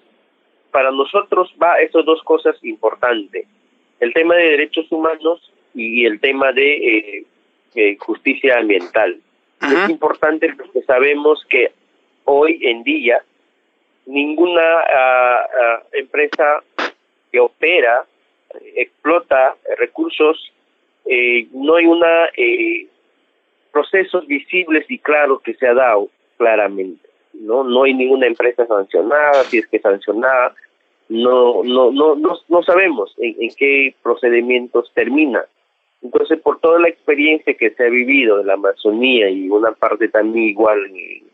[0.70, 3.48] para nosotros va esas dos cosas importantes.
[4.00, 7.26] El tema de derechos humanos y el tema de eh,
[7.76, 9.20] eh, justicia ambiental.
[9.62, 11.72] Es importante porque sabemos que
[12.24, 13.22] hoy en día
[14.06, 16.64] ninguna uh, uh, empresa
[17.32, 18.06] que opera,
[18.76, 20.52] explota recursos,
[21.06, 22.88] eh, no hay una eh,
[23.72, 27.08] procesos visibles y claros que se ha dado claramente.
[27.34, 30.56] No, no hay ninguna empresa sancionada, si es que sancionada,
[31.08, 35.44] no, no, no, no, no sabemos en, en qué procedimientos termina.
[36.02, 40.08] Entonces, por toda la experiencia que se ha vivido en la Amazonía y una parte
[40.08, 41.30] también igual en,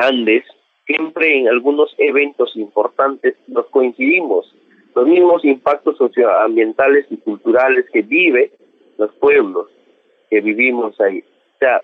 [0.00, 0.44] Andes,
[0.86, 4.52] siempre en algunos eventos importantes nos coincidimos,
[4.94, 8.50] los mismos impactos socioambientales y culturales que vive
[8.98, 9.68] los pueblos
[10.30, 11.20] que vivimos ahí.
[11.20, 11.82] O sea,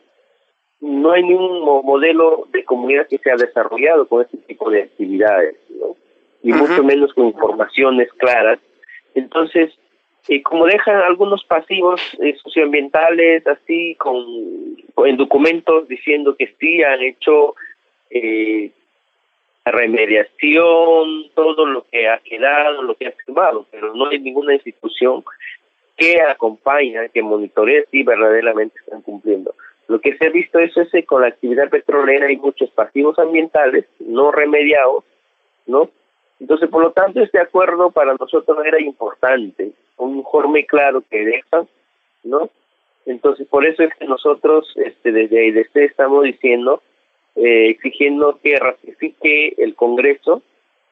[0.81, 5.57] no hay ningún modelo de comunidad que se ha desarrollado con este tipo de actividades,
[5.79, 5.95] ¿no?
[6.43, 8.59] Y mucho menos con informaciones claras.
[9.15, 9.73] Entonces,
[10.29, 14.25] y como dejan algunos pasivos eh, socioambientales así con,
[15.07, 17.55] en documentos diciendo que sí han hecho
[18.11, 18.71] eh,
[19.65, 25.25] remediación, todo lo que ha quedado, lo que ha firmado, pero no hay ninguna institución
[25.97, 29.55] que acompañe, que monitorea si verdaderamente están cumpliendo.
[29.89, 33.85] Lo que se ha visto es ese con la actividad petrolera y muchos pasivos ambientales
[34.01, 35.05] no remediados,
[35.67, 35.91] ¿no?
[36.41, 41.67] Entonces, por lo tanto, este acuerdo para nosotros era importante, un informe claro que deja,
[42.25, 42.51] ¿no?
[43.07, 46.83] Entonces, por eso es que nosotros este, desde desde estamos diciendo,
[47.35, 50.43] eh, exigiendo que ratifique el Congreso,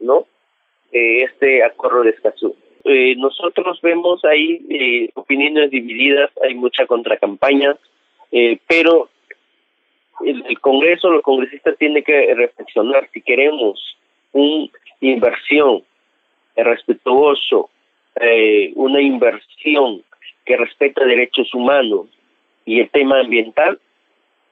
[0.00, 0.26] ¿no?
[0.92, 2.56] Eh, este acuerdo de Escazú.
[2.84, 7.76] Eh, nosotros vemos ahí opiniones divididas, hay mucha contracampaña,
[8.66, 9.08] pero
[10.24, 13.96] el, Congreso, los congresistas tienen que reflexionar si queremos
[14.32, 15.82] un inversión
[16.56, 17.70] respetuoso,
[18.16, 20.02] eh, una inversión
[20.44, 22.06] que respeta derechos humanos
[22.64, 23.78] y el tema ambiental,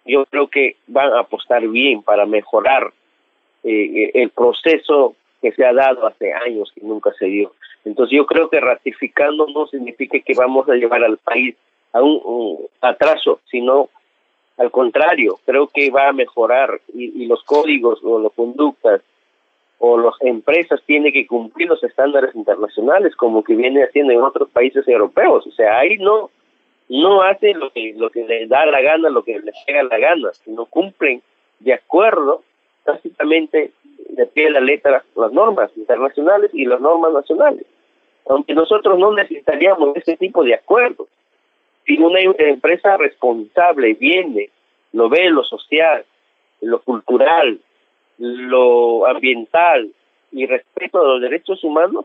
[0.04, 2.92] yo creo que van a apostar bien para mejorar
[3.64, 7.52] eh, el proceso que se ha dado hace años y nunca se dio.
[7.84, 11.54] Entonces yo creo que ratificando no significa que vamos a llevar al país
[11.92, 13.88] a un, atraso, sino
[14.56, 19.02] al contrario, creo que va a mejorar y, y los códigos o las conductas
[19.78, 24.48] o las empresas tienen que cumplir los estándares internacionales como que viene haciendo en otros
[24.50, 25.46] países europeos.
[25.46, 26.30] O sea, ahí no
[26.88, 29.98] no hace lo que lo que les da la gana, lo que les pega la
[29.98, 31.22] gana, sino cumplen
[31.60, 32.42] de acuerdo
[32.84, 33.72] tácitamente
[34.08, 37.66] de pie de la letra las normas internacionales y las normas nacionales.
[38.26, 41.08] Aunque nosotros no necesitaríamos ese tipo de acuerdos.
[41.86, 44.50] Si una empresa responsable viene,
[44.92, 46.04] lo ve lo social,
[46.60, 47.58] lo cultural,
[48.18, 49.90] lo ambiental
[50.32, 52.04] y respeto a los derechos humanos,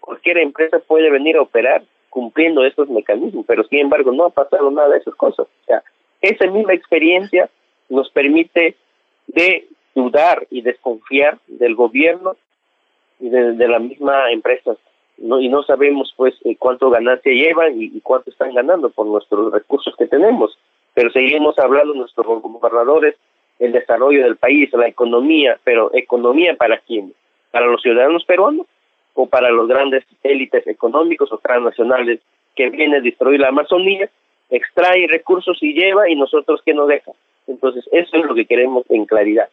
[0.00, 4.70] cualquier empresa puede venir a operar cumpliendo estos mecanismos, pero sin embargo no ha pasado
[4.70, 5.46] nada de esas cosas.
[5.68, 5.74] O
[6.20, 7.48] esa misma experiencia
[7.88, 8.76] nos permite
[9.28, 12.36] de dudar y desconfiar del gobierno
[13.20, 14.76] y de, la misma empresa.
[15.18, 19.06] No, y no sabemos pues eh, cuánto ganancia llevan y, y, cuánto están ganando por
[19.06, 20.58] nuestros recursos que tenemos.
[20.94, 23.16] Pero seguimos hablando nuestros gobernadores
[23.60, 27.12] el desarrollo del país, la economía, pero economía para quién?
[27.52, 28.66] Para los ciudadanos peruanos
[29.14, 32.20] o para los grandes élites económicos o transnacionales
[32.56, 34.08] que vienen a destruir la Amazonía,
[34.50, 37.12] extrae recursos y lleva y nosotros que nos deja.
[37.46, 39.48] Entonces, eso es lo que queremos en claridad.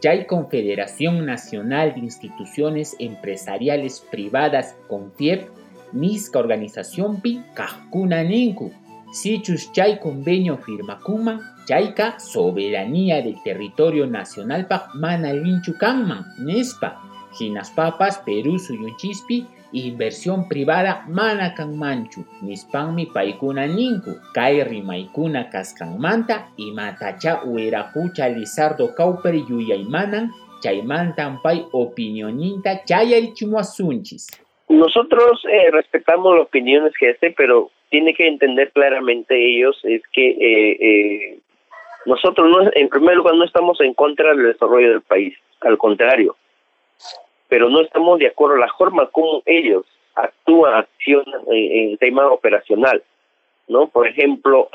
[0.00, 5.48] Ya hay Confederación Nacional de Instituciones Empresariales Privadas, CONFIEP,
[5.94, 8.72] Nisca Organización Pi, Kajkuna Ninku,
[9.12, 17.00] Sichus Chay Convenio Firma Kuma, Chayka Soberanía del Territorio Nacional Pa Mana Linchu Kanman, Nespa,
[17.38, 27.42] Ginas Papas, Perú Suyunchispi, Inversión privada mana kanmanchu, nispanmi paikuna ninku, kay rimaykuna kaskanmanta, imatacha
[27.42, 30.30] uerakucha Lizardo Cauper yuyaymanan,
[30.62, 34.43] chaymantan pay opinioninta chayarichimuasunchis.
[34.68, 40.30] Nosotros eh, respetamos las opiniones que hacen, pero tiene que entender claramente ellos es que
[40.30, 41.38] eh, eh,
[42.06, 46.36] nosotros no, en primer lugar no estamos en contra del desarrollo del país, al contrario,
[47.48, 52.26] pero no estamos de acuerdo en la forma como ellos actúan, accionan en, el tema
[52.28, 53.02] operacional,
[53.68, 53.86] ¿no?
[53.88, 54.68] Por ejemplo,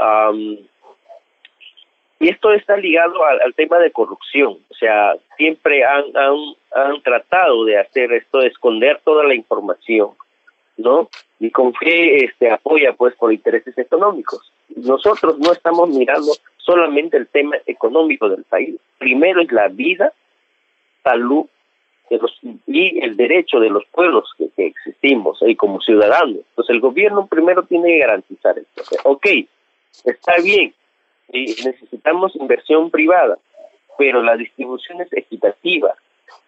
[2.20, 6.36] y esto está ligado al, tema de corrupción, o sea, siempre han, han,
[6.74, 10.12] han tratado de hacer esto, de esconder toda la información,
[10.76, 11.10] ¿no?
[11.40, 14.52] Y con qué este, apoya, pues, por intereses económicos.
[14.76, 18.76] Nosotros no estamos mirando solamente el tema económico del país.
[18.98, 20.12] Primero es la vida,
[21.04, 21.46] salud
[22.10, 26.40] de los, y el derecho de los pueblos que, que existimos ahí como ciudadanos.
[26.50, 28.84] Entonces el gobierno primero tiene que garantizar esto.
[29.06, 29.26] Ok,
[30.04, 30.74] está bien,
[31.32, 33.38] y necesitamos inversión privada,
[33.98, 35.94] pero la distribución es equitativa.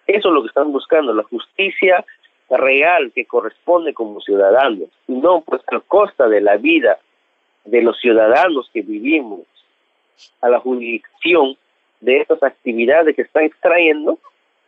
[0.07, 2.03] Eso es lo que están buscando, la justicia
[2.49, 6.97] real que corresponde como ciudadanos, y no pues a costa de la vida
[7.65, 9.41] de los ciudadanos que vivimos,
[10.41, 11.55] a la jurisdicción
[12.01, 14.17] de estas actividades que están extrayendo,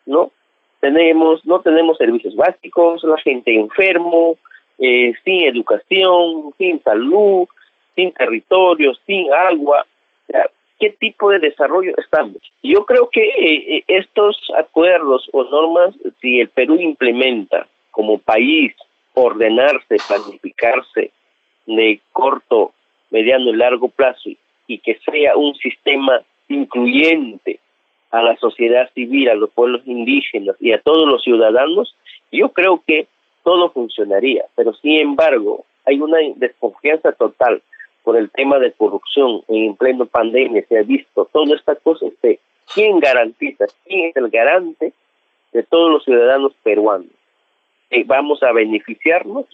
[0.05, 0.31] ¿no?
[0.79, 4.37] Tenemos, no tenemos servicios básicos, la gente enfermo,
[4.77, 7.47] eh, sin educación, sin salud,
[7.95, 9.85] sin territorio, sin agua,
[10.79, 12.37] ¿Qué tipo de desarrollo estamos?
[12.61, 18.73] Yo creo que eh, estos acuerdos o normas, si el Perú implementa como país
[19.13, 21.11] ordenarse, planificarse
[21.67, 22.73] de corto,
[23.11, 24.29] mediano y largo plazo
[24.67, 27.59] y que sea un sistema incluyente
[28.11, 31.95] a la sociedad civil, a los pueblos indígenas y a todos los ciudadanos,
[32.31, 33.07] yo creo que
[33.43, 34.45] todo funcionaría.
[34.55, 37.61] Pero sin embargo, hay una desconfianza total
[38.03, 42.39] por el tema de corrupción en pleno pandemia, se ha visto toda esta cosa, este,
[42.73, 43.65] ¿quién garantiza?
[43.85, 44.93] ¿Quién es el garante
[45.53, 47.11] de todos los ciudadanos peruanos?
[47.89, 49.45] Eh, vamos a beneficiarnos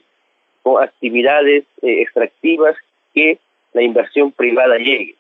[0.64, 2.76] con actividades eh, extractivas
[3.14, 3.38] que
[3.74, 5.16] la inversión privada llegue.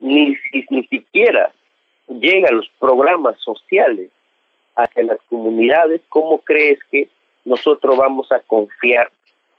[0.00, 0.36] Ni,
[0.70, 1.52] ni siquiera
[2.08, 4.10] llegan los programas sociales
[4.74, 7.08] hacia las comunidades, ¿cómo crees que
[7.44, 9.10] nosotros vamos a confiar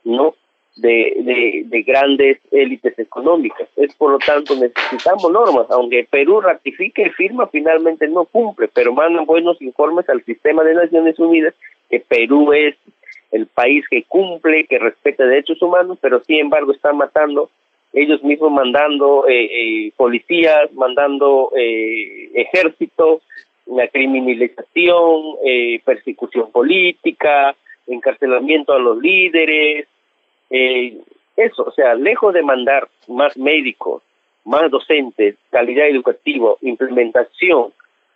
[0.04, 0.36] no
[0.76, 3.68] de, de, grandes élites económicas.
[3.76, 8.94] Es por lo tanto necesitamos normas, aunque Perú ratifique y firma, finalmente no cumple, pero
[8.94, 11.54] mandan buenos informes al sistema de Naciones Unidas
[11.90, 12.76] que Perú es
[13.32, 17.50] el país que cumple, que respeta derechos humanos, pero sin embargo están matando
[17.94, 23.22] ellos mismos mandando eh, eh, policías, mandando eh, ejército,
[23.66, 27.56] la criminalización, eh, persecución política,
[27.88, 29.88] encarcelamiento a los líderes,
[30.52, 30.98] eh,
[31.38, 34.04] eso, o sea, lejos de mandar más médicos,
[34.46, 37.74] más docentes, calidad educativa, implementación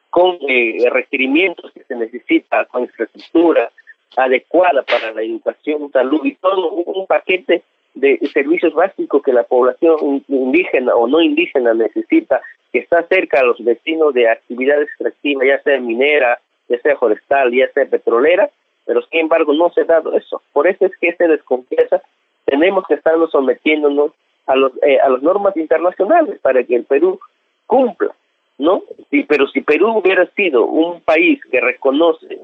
[0.10, 3.72] con eh, requerimientos que se necesita, con infraestructura
[4.18, 7.64] adecuada para la educación, salud y todo un paquete
[7.96, 13.44] de servicios básicos que la población indígena o no indígena necesita, que está cerca a
[13.44, 18.50] los vecinos de actividades extractivas, ya sea minera, ya sea forestal, ya sea petrolera,
[18.86, 20.42] pero sin embargo no se ha dado eso.
[20.52, 22.02] Por eso es que se desconfianza
[22.46, 24.12] tenemos que estarnos sometiéndonos
[24.48, 27.20] a los eh, a las normas internacionales para que el Perú
[27.66, 28.16] cumpla,
[28.58, 28.84] ¿no?
[29.28, 32.40] Pero si Perú hubiera sido un país que reconoce,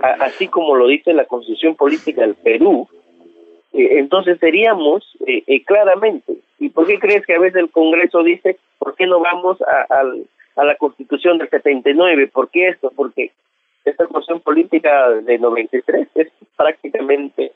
[0.00, 2.88] así como lo dice la Constitución Política del Perú,
[3.72, 6.34] eh, entonces seríamos eh, claramente.
[6.58, 9.86] ¿Y por qué crees que a veces el Congreso dice, ¿por qué no vamos a,
[10.56, 12.28] a la Constitución del 79?
[12.28, 12.90] ¿Por qué esto?
[12.96, 13.32] Porque
[13.84, 17.52] esta Constitución Política de 93 es prácticamente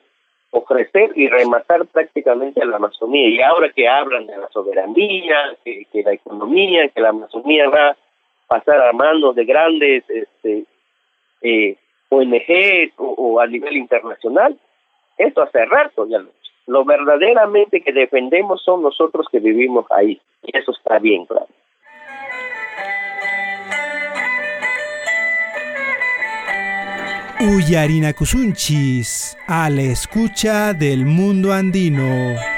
[0.51, 3.29] ofrecer y rematar prácticamente a la Amazonía.
[3.29, 7.97] Y ahora que hablan de la soberanía, que, la economía, que la Amazonía va a
[8.47, 10.65] pasar a manos de grandes este,
[11.43, 11.77] eh,
[12.09, 14.59] ONGs o, a nivel internacional,
[15.19, 16.31] esto hace rato ya lo
[16.67, 20.21] Lo verdaderamente que defendemos son nosotros que vivimos ahí.
[20.45, 21.49] Y eso está bien claro.
[27.41, 32.58] Uyarina Kusunchis, a la escucha del mundo andino.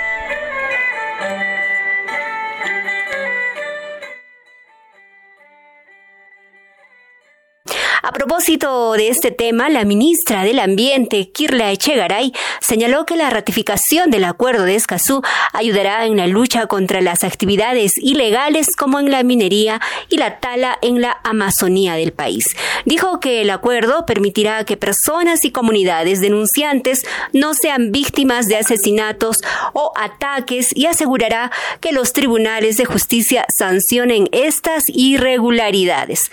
[8.20, 14.24] Propósito de este tema, la ministra del Ambiente, Kirla Echegaray, señaló que la ratificación del
[14.24, 15.22] Acuerdo de Escazú
[15.54, 20.78] ayudará en la lucha contra las actividades ilegales como en la minería y la tala
[20.82, 22.44] en la Amazonía del país.
[22.84, 29.38] Dijo que el acuerdo permitirá que personas y comunidades denunciantes no sean víctimas de asesinatos
[29.72, 31.50] o ataques y asegurará
[31.80, 36.30] que los tribunales de justicia sancionen estas irregularidades.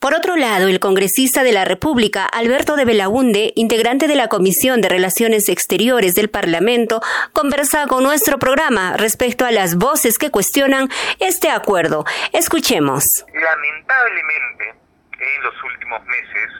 [0.00, 4.80] Por otro lado, el congresista de la República, Alberto de Belaunde, integrante de la Comisión
[4.80, 7.02] de Relaciones Exteriores del Parlamento,
[7.34, 10.88] conversa con nuestro programa respecto a las voces que cuestionan
[11.20, 12.06] este acuerdo.
[12.32, 13.04] Escuchemos.
[13.34, 14.74] Lamentablemente,
[15.20, 16.50] en los últimos meses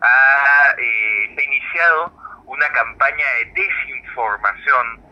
[0.00, 2.12] ha eh, iniciado
[2.46, 5.07] una campaña de desinformación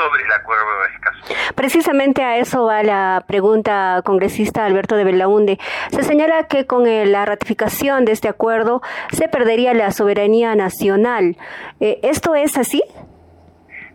[0.00, 1.34] sobre el acuerdo de Escazú.
[1.54, 5.58] Precisamente a eso va la pregunta congresista Alberto de Belaunde.
[5.90, 8.80] Se señala que con la ratificación de este acuerdo
[9.12, 11.36] se perdería la soberanía nacional.
[11.80, 12.82] Eh, ¿Esto es así?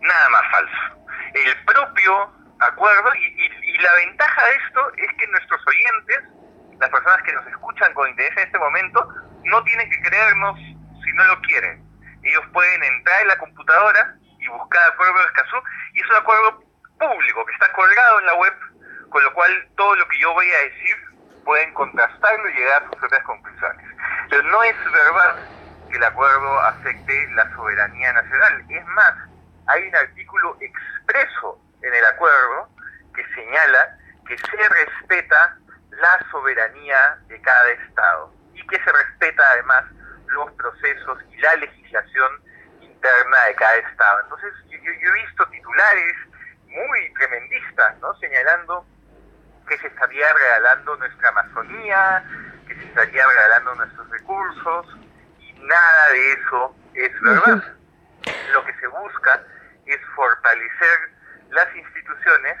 [0.00, 1.10] Nada más falso.
[1.34, 2.30] El propio
[2.60, 7.46] acuerdo, y, y la ventaja de esto es que nuestros oyentes, las personas que nos
[7.48, 9.08] escuchan con interés en este momento,
[9.44, 11.84] no tienen que creernos si no lo quieren.
[12.22, 14.16] Ellos pueden entrar en la computadora
[14.46, 15.56] y buscar acuerdo de Escazú,
[15.92, 16.64] y es un acuerdo
[16.98, 18.54] público que está colgado en la web,
[19.10, 20.96] con lo cual todo lo que yo voy a decir
[21.44, 23.86] pueden contrastarlo y llegar a sus propias conclusiones.
[24.30, 25.36] Pero no es verdad
[25.90, 28.64] que el acuerdo afecte la soberanía nacional.
[28.68, 29.14] Es más,
[29.68, 32.68] hay un artículo expreso en el acuerdo
[33.14, 35.56] que señala que se respeta
[35.90, 39.84] la soberanía de cada Estado y que se respeta además
[40.26, 42.32] los procesos y la legislación
[43.46, 44.20] de cada estado.
[44.22, 46.16] Entonces yo, he visto titulares
[46.66, 48.14] muy tremendistas, ¿no?
[48.16, 48.86] Señalando
[49.68, 52.24] que se estaría regalando nuestra Amazonía,
[52.66, 54.86] que se estaría regalando nuestros recursos,
[55.38, 57.62] y nada de eso es verdad.
[58.52, 59.42] Lo que se busca
[59.86, 61.10] es fortalecer
[61.50, 62.56] las instituciones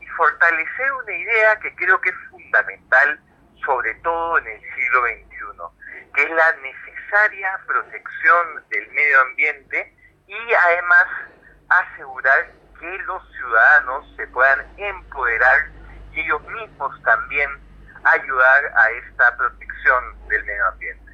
[0.00, 3.20] y fortalecer una idea que creo que es fundamental,
[3.64, 6.85] sobre todo en el siglo XXI, que es la necesidad
[7.66, 9.94] protección del medio ambiente
[10.26, 11.06] y además
[11.68, 15.70] asegurar que los ciudadanos se puedan empoderar
[16.12, 17.50] y ellos mismos también
[18.04, 21.05] ayudar a esta protección del medio ambiente.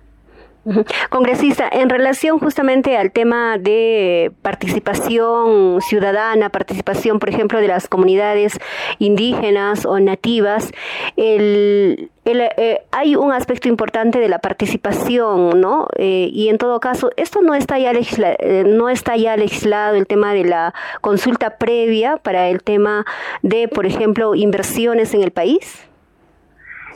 [1.10, 8.60] Congresista, en relación justamente al tema de participación ciudadana, participación, por ejemplo, de las comunidades
[8.98, 10.70] indígenas o nativas,
[11.16, 15.88] el, eh, hay un aspecto importante de la participación, ¿no?
[15.96, 20.06] Eh, y en todo caso, esto no está ya eh, no está ya legislado el
[20.06, 23.04] tema de la consulta previa para el tema
[23.42, 25.88] de, por ejemplo, inversiones en el país.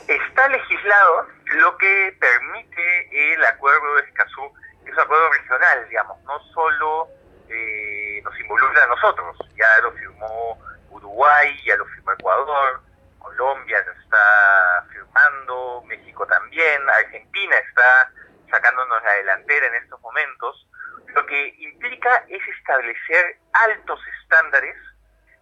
[0.07, 4.51] Está legislado lo que permite el acuerdo de Escazú,
[4.85, 7.09] es un acuerdo regional, digamos, no solo
[7.49, 12.81] eh, nos involucra a nosotros, ya lo firmó Uruguay, ya lo firmó Ecuador,
[13.19, 18.11] Colombia lo está firmando, México también, Argentina está
[18.49, 20.67] sacándonos la delantera en estos momentos,
[21.07, 24.75] lo que implica es establecer altos estándares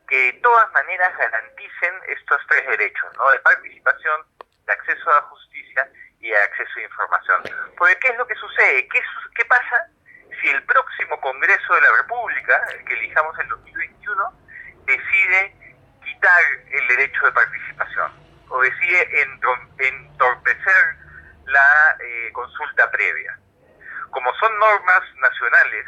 [0.08, 3.30] que de todas maneras garanticen estos tres derechos, ¿no?
[3.32, 4.22] De participación,
[4.66, 5.90] de acceso a justicia
[6.20, 7.44] y de acceso a información.
[7.78, 8.88] Porque ¿qué es lo que sucede?
[8.88, 9.02] ¿Qué,
[9.36, 9.88] qué pasa
[10.42, 14.34] si el próximo Congreso de la República, el que elijamos en 2021,
[14.86, 15.56] decide
[16.04, 18.12] quitar el derecho de participación
[18.50, 19.22] o decide
[19.80, 20.96] entorpecer
[21.46, 23.38] la eh, consulta previa?
[24.12, 25.86] Como son normas nacionales,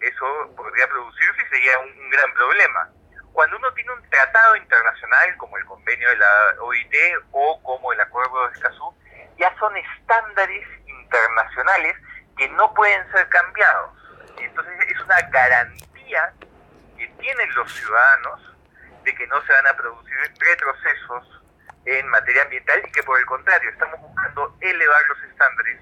[0.00, 2.88] eso podría producirse y sería un gran problema
[3.32, 6.94] cuando uno tiene un tratado internacional como el convenio de la OIT
[7.32, 8.94] o como el acuerdo de Escazú,
[9.38, 11.96] ya son estándares internacionales
[12.36, 13.92] que no pueden ser cambiados.
[14.38, 16.32] Entonces es una garantía
[16.96, 18.56] que tienen los ciudadanos
[19.04, 21.42] de que no se van a producir retrocesos
[21.86, 25.80] en materia ambiental y que por el contrario estamos buscando elevar los estándares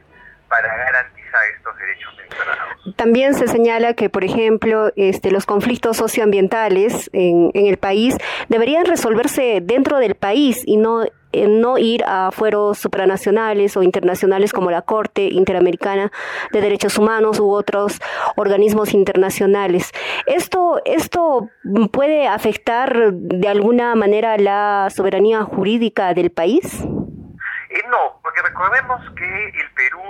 [0.48, 2.96] para garantizar estos derechos mencionados.
[2.96, 8.16] También se señala que, por ejemplo, este, los conflictos socioambientales en, en el país
[8.48, 14.54] deberían resolverse dentro del país y no eh, no ir a fueros supranacionales o internacionales
[14.54, 16.10] como la Corte Interamericana
[16.52, 18.00] de Derechos Humanos u otros
[18.36, 19.92] organismos internacionales.
[20.24, 21.50] ¿Esto, esto
[21.92, 26.80] puede afectar de alguna manera la soberanía jurídica del país?
[26.80, 30.00] Eh, no, porque recordemos que el Perú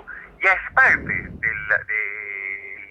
[0.42, 1.58] ya es parte del,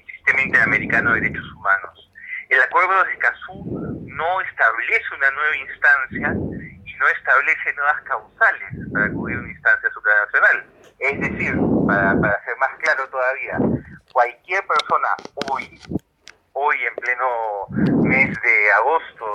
[0.06, 2.12] sistema interamericano de derechos humanos.
[2.50, 6.34] El acuerdo de Escazú no establece una nueva instancia
[6.86, 10.66] y no establece nuevas causales para acudir a una instancia supranacional.
[11.00, 11.56] Es decir,
[11.88, 13.58] para, para ser más claro todavía,
[14.12, 15.08] cualquier persona
[15.52, 15.80] hoy,
[16.54, 17.68] hoy en pleno
[18.04, 19.32] mes de agosto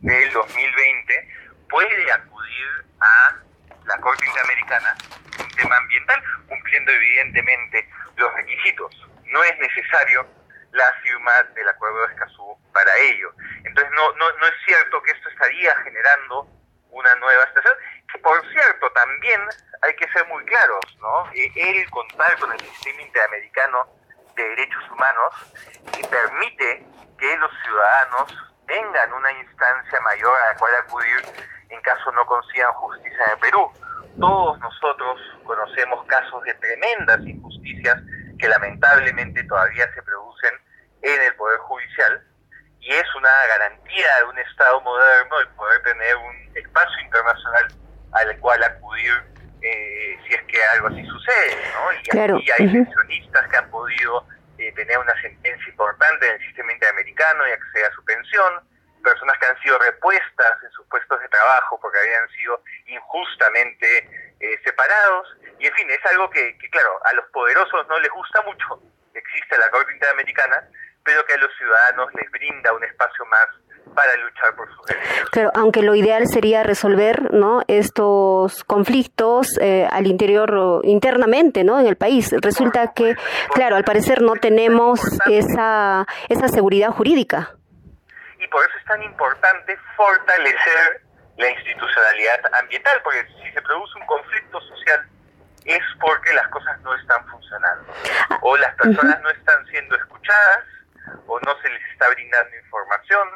[0.00, 1.28] del 2020,
[1.68, 2.68] puede acudir
[3.00, 3.36] a
[3.86, 4.94] la Corte Interamericana
[5.56, 9.08] tema ambiental, cumpliendo evidentemente los requisitos.
[9.24, 10.26] No es necesario
[10.72, 13.32] la firma del Acuerdo de Escazú para ello.
[13.64, 16.48] Entonces no, no, no es cierto que esto estaría generando
[16.90, 17.74] una nueva estación,
[18.12, 19.40] que por cierto también
[19.82, 21.30] hay que ser muy claros, ¿no?
[21.34, 23.86] El contar con el sistema interamericano
[24.34, 25.34] de derechos humanos
[25.98, 26.86] y permite
[27.18, 31.22] que los ciudadanos tengan una instancia mayor a la cual acudir
[31.68, 33.72] en caso no consigan justicia en el Perú.
[34.18, 37.96] Todos nosotros conocemos casos de tremendas injusticias
[38.38, 40.52] que lamentablemente todavía se producen
[41.02, 42.22] en el Poder Judicial
[42.80, 47.66] y es una garantía de un Estado moderno el poder tener un espacio internacional
[48.12, 49.12] al cual acudir
[49.62, 52.38] eh, si es que algo así sucede, ¿no?
[52.38, 54.26] Y hay pensionistas que han podido
[54.58, 58.60] eh, tener una sentencia importante en el sistema interamericano y acceder a su pensión,
[59.06, 63.86] personas que han sido repuestas en sus puestos de trabajo porque habían sido injustamente
[64.40, 65.28] eh, separados.
[65.60, 68.82] Y en fin, es algo que, claro, a los poderosos no les gusta mucho
[69.12, 70.68] que existe la Corte Interamericana,
[71.04, 73.46] pero que a los ciudadanos les brinda un espacio más
[73.94, 75.30] para luchar por sus derechos.
[75.30, 77.62] Claro, aunque lo ideal sería resolver ¿no?
[77.68, 81.78] estos conflictos eh, al interior, internamente, ¿no?
[81.78, 82.34] En el país.
[82.42, 83.14] Resulta que,
[83.54, 85.00] claro, al parecer no tenemos
[85.30, 87.56] esa, esa seguridad jurídica
[88.46, 91.02] y por eso es tan importante fortalecer
[91.36, 95.08] la institucionalidad ambiental, porque si se produce un conflicto social
[95.64, 97.92] es porque las cosas no están funcionando,
[98.42, 100.64] o las personas no están siendo escuchadas,
[101.26, 103.28] o no se les está brindando información,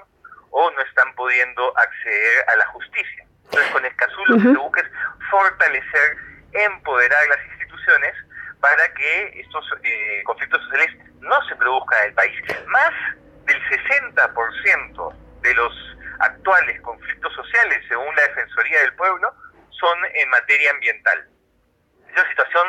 [0.50, 3.26] o no están pudiendo acceder a la justicia.
[3.46, 4.88] Entonces con Escazú lo que se busca es
[5.28, 6.16] fortalecer,
[6.52, 8.14] empoderar las instituciones
[8.60, 12.40] para que estos eh, conflictos sociales no se produzcan en el país.
[12.68, 12.92] Más
[13.50, 19.34] del 60% de los actuales conflictos sociales, según la Defensoría del Pueblo,
[19.70, 21.28] son en materia ambiental.
[22.06, 22.66] Es una situación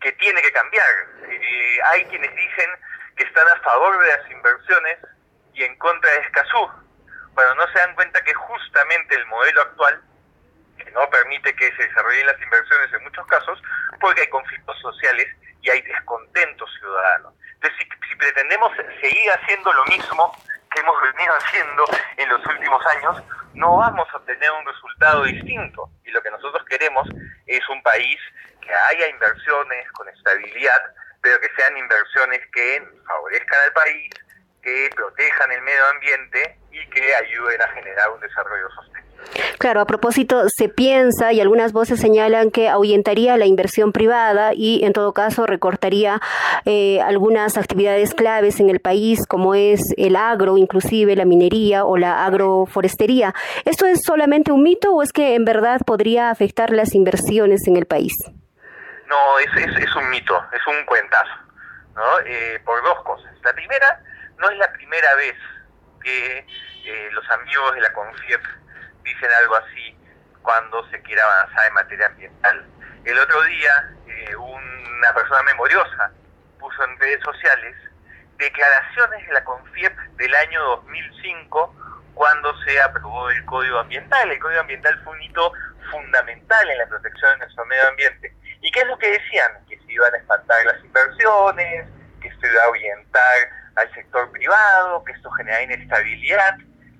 [0.00, 0.86] que tiene que cambiar.
[1.28, 2.70] Eh, hay quienes dicen
[3.16, 4.98] que están a favor de las inversiones
[5.52, 6.70] y en contra de Escazú,
[7.34, 10.02] cuando no se dan cuenta que justamente el modelo actual,
[10.78, 13.62] que no permite que se desarrollen las inversiones en muchos casos,
[14.00, 15.28] porque hay conflictos sociales
[15.62, 17.34] y hay descontentos ciudadanos.
[17.54, 20.32] Entonces, si, si pretendemos seguir haciendo lo mismo
[20.70, 21.84] que hemos venido haciendo
[22.16, 23.22] en los últimos años,
[23.54, 25.90] no vamos a obtener un resultado distinto.
[26.04, 27.08] Y lo que nosotros queremos
[27.46, 28.18] es un país
[28.60, 30.80] que haya inversiones con estabilidad,
[31.22, 34.10] pero que sean inversiones que favorezcan al país,
[34.62, 39.06] que protejan el medio ambiente y que ayuden a generar un desarrollo sostenible.
[39.58, 44.84] Claro, a propósito, se piensa y algunas voces señalan que ahuyentaría la inversión privada y
[44.84, 46.20] en todo caso recortaría
[46.64, 51.96] eh, algunas actividades claves en el país como es el agro, inclusive la minería o
[51.96, 53.34] la agroforestería.
[53.64, 57.76] ¿Esto es solamente un mito o es que en verdad podría afectar las inversiones en
[57.76, 58.12] el país?
[59.08, 61.34] No, es, es, un mito, es un cuentazo,
[61.94, 62.20] ¿no?
[62.26, 63.32] Eh, por dos cosas.
[63.44, 64.02] La primera,
[64.38, 65.36] no es la primera vez
[66.02, 66.46] que
[66.86, 68.40] eh, los amigos de la CONFIEP
[69.02, 69.96] dicen algo así
[70.42, 72.66] cuando se quiere avanzar en materia ambiental.
[73.04, 76.12] El otro día, eh, una persona memoriosa
[76.58, 77.76] puso en redes sociales
[78.38, 81.74] declaraciones de la CONFIEP del año 2005
[82.14, 84.30] cuando se aprobó el Código Ambiental.
[84.30, 85.52] El Código Ambiental fue un hito
[85.90, 88.34] fundamental en la protección de nuestro medio ambiente.
[88.60, 89.52] ¿Y qué es lo que decían?
[89.68, 91.88] Que se iban a espantar las inversiones,
[92.20, 93.36] que esto iba a orientar
[93.76, 96.56] al sector privado, que esto genera inestabilidad.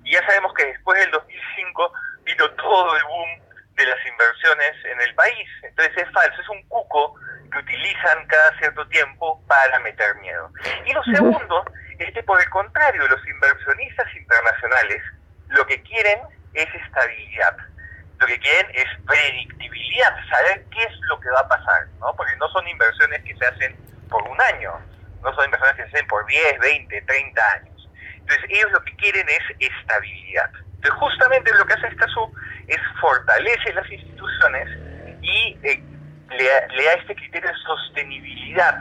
[0.07, 1.93] Y ya sabemos que después del 2005
[2.23, 3.29] vino todo el boom
[3.75, 5.49] de las inversiones en el país.
[5.63, 7.15] Entonces es falso, es un cuco
[7.51, 10.49] que utilizan cada cierto tiempo para meter miedo.
[10.85, 11.65] Y lo segundo
[11.99, 15.03] es que por el contrario, los inversionistas internacionales
[15.49, 16.19] lo que quieren
[16.53, 17.57] es estabilidad.
[18.19, 22.15] Lo que quieren es predictibilidad, saber qué es lo que va a pasar, ¿no?
[22.15, 23.75] Porque no son inversiones que se hacen
[24.09, 24.71] por un año,
[25.21, 27.76] no son inversiones que se hacen por 10, 20, 30 años.
[28.27, 30.51] Entonces ellos lo que quieren es estabilidad.
[30.75, 32.33] Entonces justamente lo que hace esta SU
[32.67, 34.67] es fortalece las instituciones
[35.21, 35.81] y eh,
[36.29, 38.77] le, da este criterio de sostenibilidad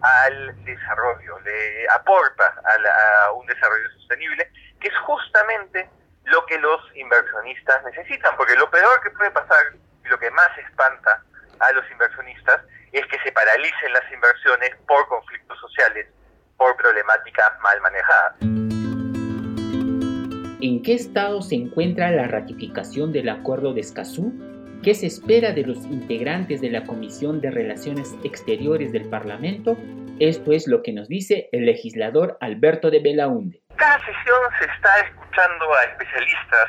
[0.00, 2.54] al desarrollo, le aporta
[3.26, 4.50] a, un desarrollo sostenible,
[4.80, 5.90] que es justamente
[6.24, 9.58] lo que los inversionistas necesitan, porque lo peor que puede pasar
[10.04, 11.22] lo que más espanta
[11.60, 12.62] a los inversionistas
[12.92, 16.08] es que se paralicen las inversiones por conflictos sociales,
[16.56, 18.69] por problemáticas mal manejadas.
[20.62, 24.30] ¿En qué estado se encuentra la ratificación del Acuerdo de Escazú?
[24.82, 29.78] ¿Qué se espera de los integrantes de la Comisión de Relaciones Exteriores del Parlamento?
[30.18, 33.62] Esto es lo que nos dice el legislador Alberto de Belaunde.
[33.76, 36.68] Cada sesión se está escuchando a especialistas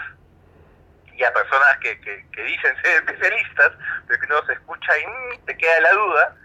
[1.14, 3.74] y a personas que, que, dicen ser especialistas,
[4.08, 6.36] pero que no se escucha y mm, te queda la duda.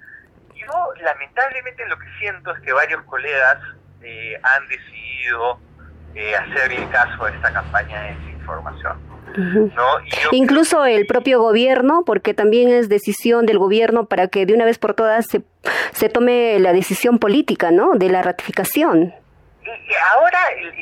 [0.56, 3.58] Yo lamentablemente lo que siento es que varios colegas
[4.02, 5.60] eh, han decidido
[6.16, 9.16] eh, hacer caso a esta campaña de desinformación.
[9.36, 9.98] ¿no?
[10.32, 14.78] Incluso el propio gobierno, porque también es decisión del gobierno para que de una vez
[14.78, 15.42] por todas se,
[15.92, 17.92] se tome la decisión política, ¿no?
[17.94, 19.14] De la ratificación.
[19.62, 20.38] Y ahora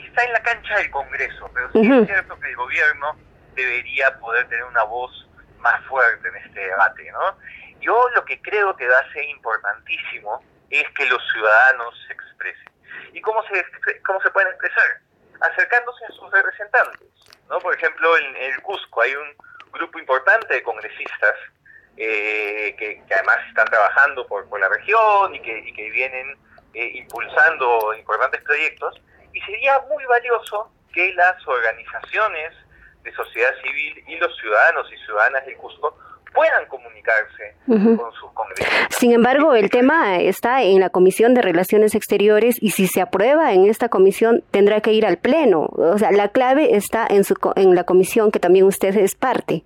[0.07, 3.17] está en la cancha del Congreso, pero sí es cierto que el gobierno
[3.57, 5.29] debería poder tener una voz
[5.59, 7.37] más fuerte en este debate, ¿no?
[7.81, 12.73] Yo lo que creo que va a ser importantísimo es que los ciudadanos se expresen.
[13.13, 13.65] ¿Y cómo se,
[14.03, 15.04] cómo se pueden expresar?
[15.41, 17.09] Acercándose a sus representantes,
[17.49, 17.59] ¿no?
[17.59, 19.35] Por ejemplo, en el Cusco hay un
[19.73, 21.35] grupo importante de congresistas
[21.97, 26.37] eh, que, además están trabajando por, la región y que, y que vienen
[26.75, 29.01] eh, impulsando importantes proyectos,
[29.33, 32.53] y sería muy valioso que las organizaciones
[33.03, 35.97] de sociedad civil y los ciudadanos y ciudadanas del Cusco
[36.35, 38.89] puedan comunicarse con sus congresistas.
[38.91, 43.53] Sin embargo, el tema está en la Comisión de Relaciones Exteriores y si se aprueba
[43.53, 45.67] en esta comisión tendrá que ir al Pleno.
[45.73, 49.63] O sea, la clave está en, su, en la comisión que también usted es parte.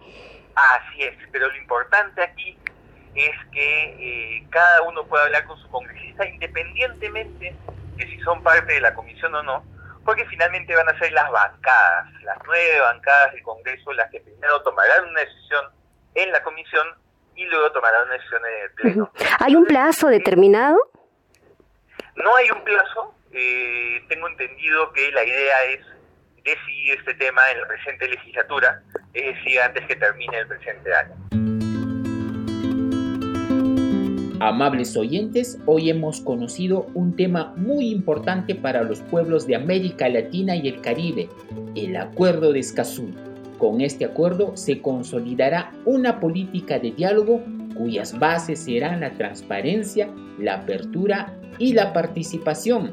[0.55, 2.59] Así es, pero lo importante aquí
[3.15, 7.55] es que eh, cada uno pueda hablar con su congresista independientemente
[7.97, 9.65] de si son parte de la comisión o no,
[10.05, 14.63] porque finalmente van a ser las bancadas, las nueve bancadas del Congreso las que primero
[14.63, 15.65] tomarán una decisión
[16.15, 16.87] en la comisión
[17.35, 19.13] y luego tomarán una decisión en el Pleno.
[19.39, 20.79] ¿Hay un plazo determinado?
[22.17, 23.15] No hay un plazo.
[23.33, 25.87] Eh, tengo entendido que la idea es
[26.43, 28.83] decidir este tema en la presente legislatura,
[29.13, 31.15] es decir, antes que termine el presente año.
[34.41, 40.55] Amables oyentes, hoy hemos conocido un tema muy importante para los pueblos de América Latina
[40.55, 41.29] y el Caribe,
[41.75, 43.13] el Acuerdo de Escazú.
[43.59, 47.43] Con este acuerdo se consolidará una política de diálogo
[47.75, 52.93] cuyas bases serán la transparencia, la apertura y la participación.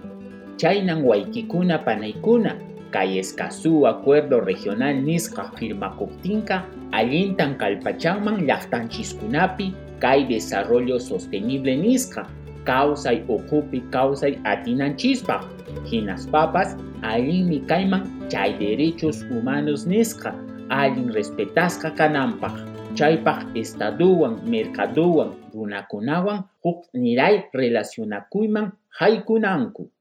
[0.57, 2.57] Chainan Waikikuna Panaikuna,
[3.03, 8.47] Escazú Acuerdo Regional Nisqa Firmakutinka, Alientan Kalpachanman
[8.87, 12.27] Chiscunapi, Kai Desarrollo Sostenible Nisqa,
[12.63, 15.41] Causa y Ocupi Causa y Atinanchispa,
[15.85, 20.33] Ginas Papas, Alin mi Kaiman, Chay Derechos Humanos Nisqa,
[20.69, 22.49] Alin Respetasca Canampa,
[22.95, 29.91] Chaypaj Estaduan, Mercaduan, Runakunawan, Huk Nirai Relacionakuiman, Haikunanku.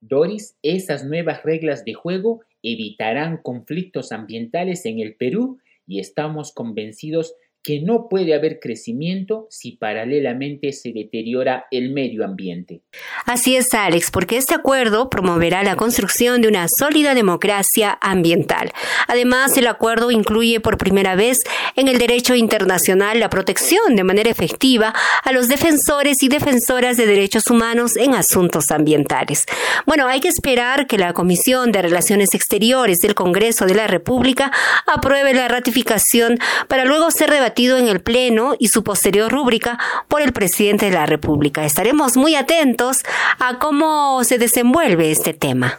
[0.00, 7.34] Doris, esas nuevas reglas de juego evitarán conflictos ambientales en el Perú y estamos convencidos
[7.64, 12.82] que no puede haber crecimiento si paralelamente se deteriora el medio ambiente.
[13.24, 18.70] Así es, Alex, porque este acuerdo promoverá la construcción de una sólida democracia ambiental.
[19.08, 21.38] Además, el acuerdo incluye por primera vez
[21.74, 24.92] en el derecho internacional la protección de manera efectiva
[25.22, 29.46] a los defensores y defensoras de derechos humanos en asuntos ambientales.
[29.86, 34.52] Bueno, hay que esperar que la Comisión de Relaciones Exteriores del Congreso de la República
[34.86, 36.38] apruebe la ratificación
[36.68, 39.78] para luego ser debatida en el Pleno y su posterior rúbrica
[40.08, 41.64] por el presidente de la República.
[41.64, 43.04] Estaremos muy atentos
[43.38, 45.78] a cómo se desenvuelve este tema.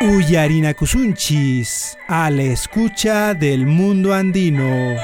[0.00, 4.96] Uyarina Kusunchis, a la escucha del mundo andino.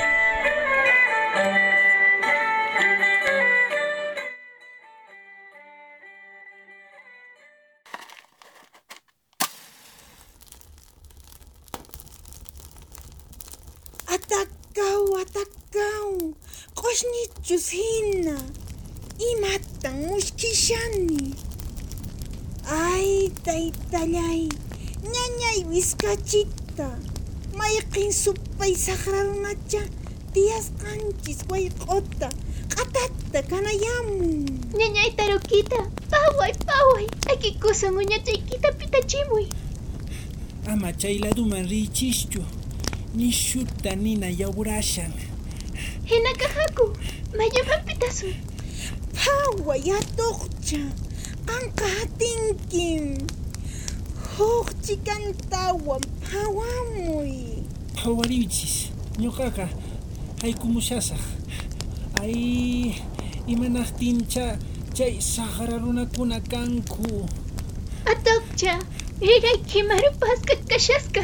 [16.98, 18.36] Qoshnichus hina
[19.30, 21.34] imatan mushkishani.
[22.66, 24.48] Ay taytallay
[25.14, 26.88] ñañay wiskachita.
[27.58, 29.82] Mayqin supay saqrarunacha
[30.34, 32.28] tiyasqanchis wayq'uta
[32.72, 34.50] q'atata kanayamun.
[34.78, 35.80] Ñañay tarukita
[36.10, 37.06] paway paway.
[37.30, 39.46] Akikusun uñachaykita pitachimuy.
[40.66, 42.42] Ama chayladuman riychischu
[43.14, 45.27] nishuta nina yawrashan
[46.08, 46.96] Hinagahaku,
[47.36, 48.32] mayapampitasun.
[49.12, 50.80] Hawayatokcha,
[51.44, 53.28] angkahatinkin.
[54.40, 57.60] Hukchikan tawan pawamuy.
[58.00, 58.88] Hawariuchis,
[59.20, 59.68] ñuqaqa
[60.40, 61.20] haykumushasaq.
[62.24, 62.96] Ay,
[63.44, 64.56] imanaqtincha
[64.96, 67.28] chay saqra runakuna kanku.
[68.08, 68.80] Atokcha,
[69.20, 71.20] iraykimarupas katkashasqa.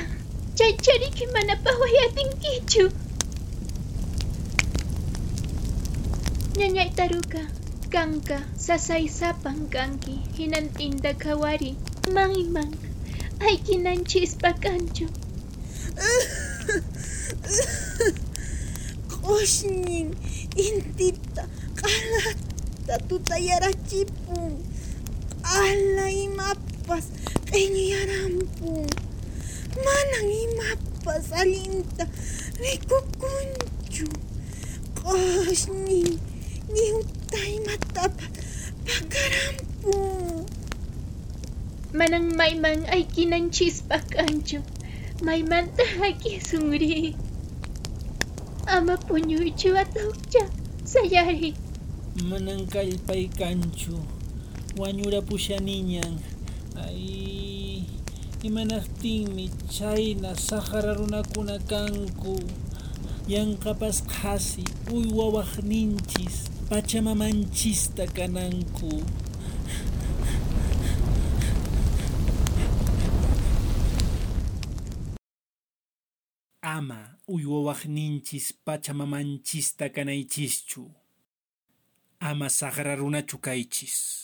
[0.58, 3.03] Chay chariki mana pawayatinkichu.
[6.54, 7.42] Nyanyai Taruka,
[7.90, 11.74] Kanka, sasaysapang kanki, hinantinda kawari,
[12.14, 12.70] mang imang,
[13.42, 15.10] ay kinanchis pa kancho.
[19.10, 20.14] Koshnin,
[20.54, 24.54] intita, kalata, tutayarachipun,
[25.42, 27.10] ala imapas,
[27.50, 28.86] peñuyarampun,
[29.74, 32.06] manang imapas, alinta,
[32.62, 34.06] rikukunchu,
[35.02, 36.14] koshnin,
[36.74, 38.26] に歌いまたパカ
[39.30, 40.44] ランポ
[41.94, 44.66] Manang may man ay kinanchis pakanjo.
[45.22, 47.14] May man tahagi sungri.
[48.66, 50.50] Ama po niyo ito at hukja.
[50.82, 51.54] Sayari.
[52.26, 54.02] Manang kalpay kancho.
[54.74, 56.18] Wanyura po siya ninyang.
[56.74, 57.86] Ay...
[58.42, 62.42] Imanastingmi chay na sakararunakunakanku.
[63.30, 66.53] Yang kapas kasi uywawak ninchis.
[66.68, 69.02] Pachamamanchista kananku
[76.62, 80.90] ama uywawaqninchis pachamamanchista kanaychischu
[82.20, 84.23] ama saqra runachu kaychis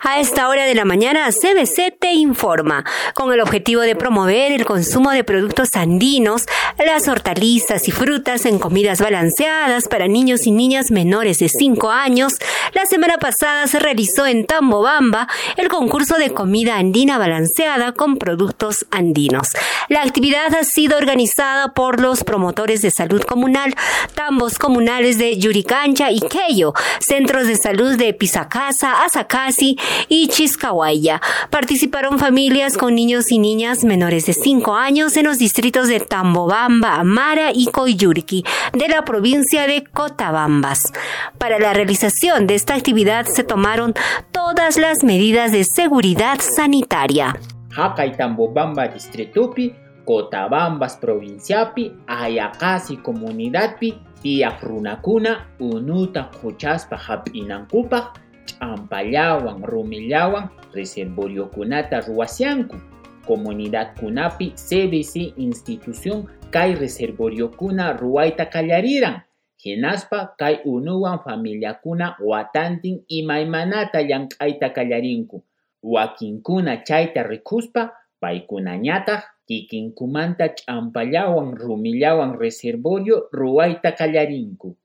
[0.00, 4.64] A esta hora de la mañana, CBC te informa, con el objetivo de promover el
[4.64, 6.46] consumo de productos andinos,
[6.84, 12.34] las hortalizas y frutas en comidas balanceadas para niños y niñas menores de 5 años.
[12.72, 18.86] La semana pasada se realizó en Tambobamba el concurso de comida andina balanceada con productos
[18.90, 19.48] andinos.
[19.88, 23.74] La actividad ha sido organizada por los promotores de salud comunal,
[24.14, 29.04] tambos comunales de Yuricancha y Keyo, centros de salud de Pisacasa,
[30.08, 31.20] Y Chiscahuaya.
[31.50, 36.96] Participaron familias con niños y niñas menores de 5 años en los distritos de Tambobamba,
[36.96, 40.92] Amara y Coyurqui de la provincia de Cotabambas.
[41.38, 43.94] Para la realización de esta actividad se tomaron
[44.32, 47.36] todas las medidas de seguridad sanitaria.
[48.16, 62.76] Tambobamba distritupi, Cotabambas provinciapi, Ayacasi comunidadpi, tiyaq runakuna unuta quchaspa hap'inankupaq ch'ampallawan rumillawan reservoriokunata ruwasyanku
[63.24, 69.24] comunidadkunapi CBC institución kay reservoriokuna ruwayta qallariran
[69.64, 75.40] hinaspa kay unuwan familiakuna watantin imaymanata llank'ayta qallarinku
[75.82, 84.76] wakinkuna chayta rikuspa paykunañataq kikinkumanta ch'ampallawan rumillawan reservorio ruwayta qallarinku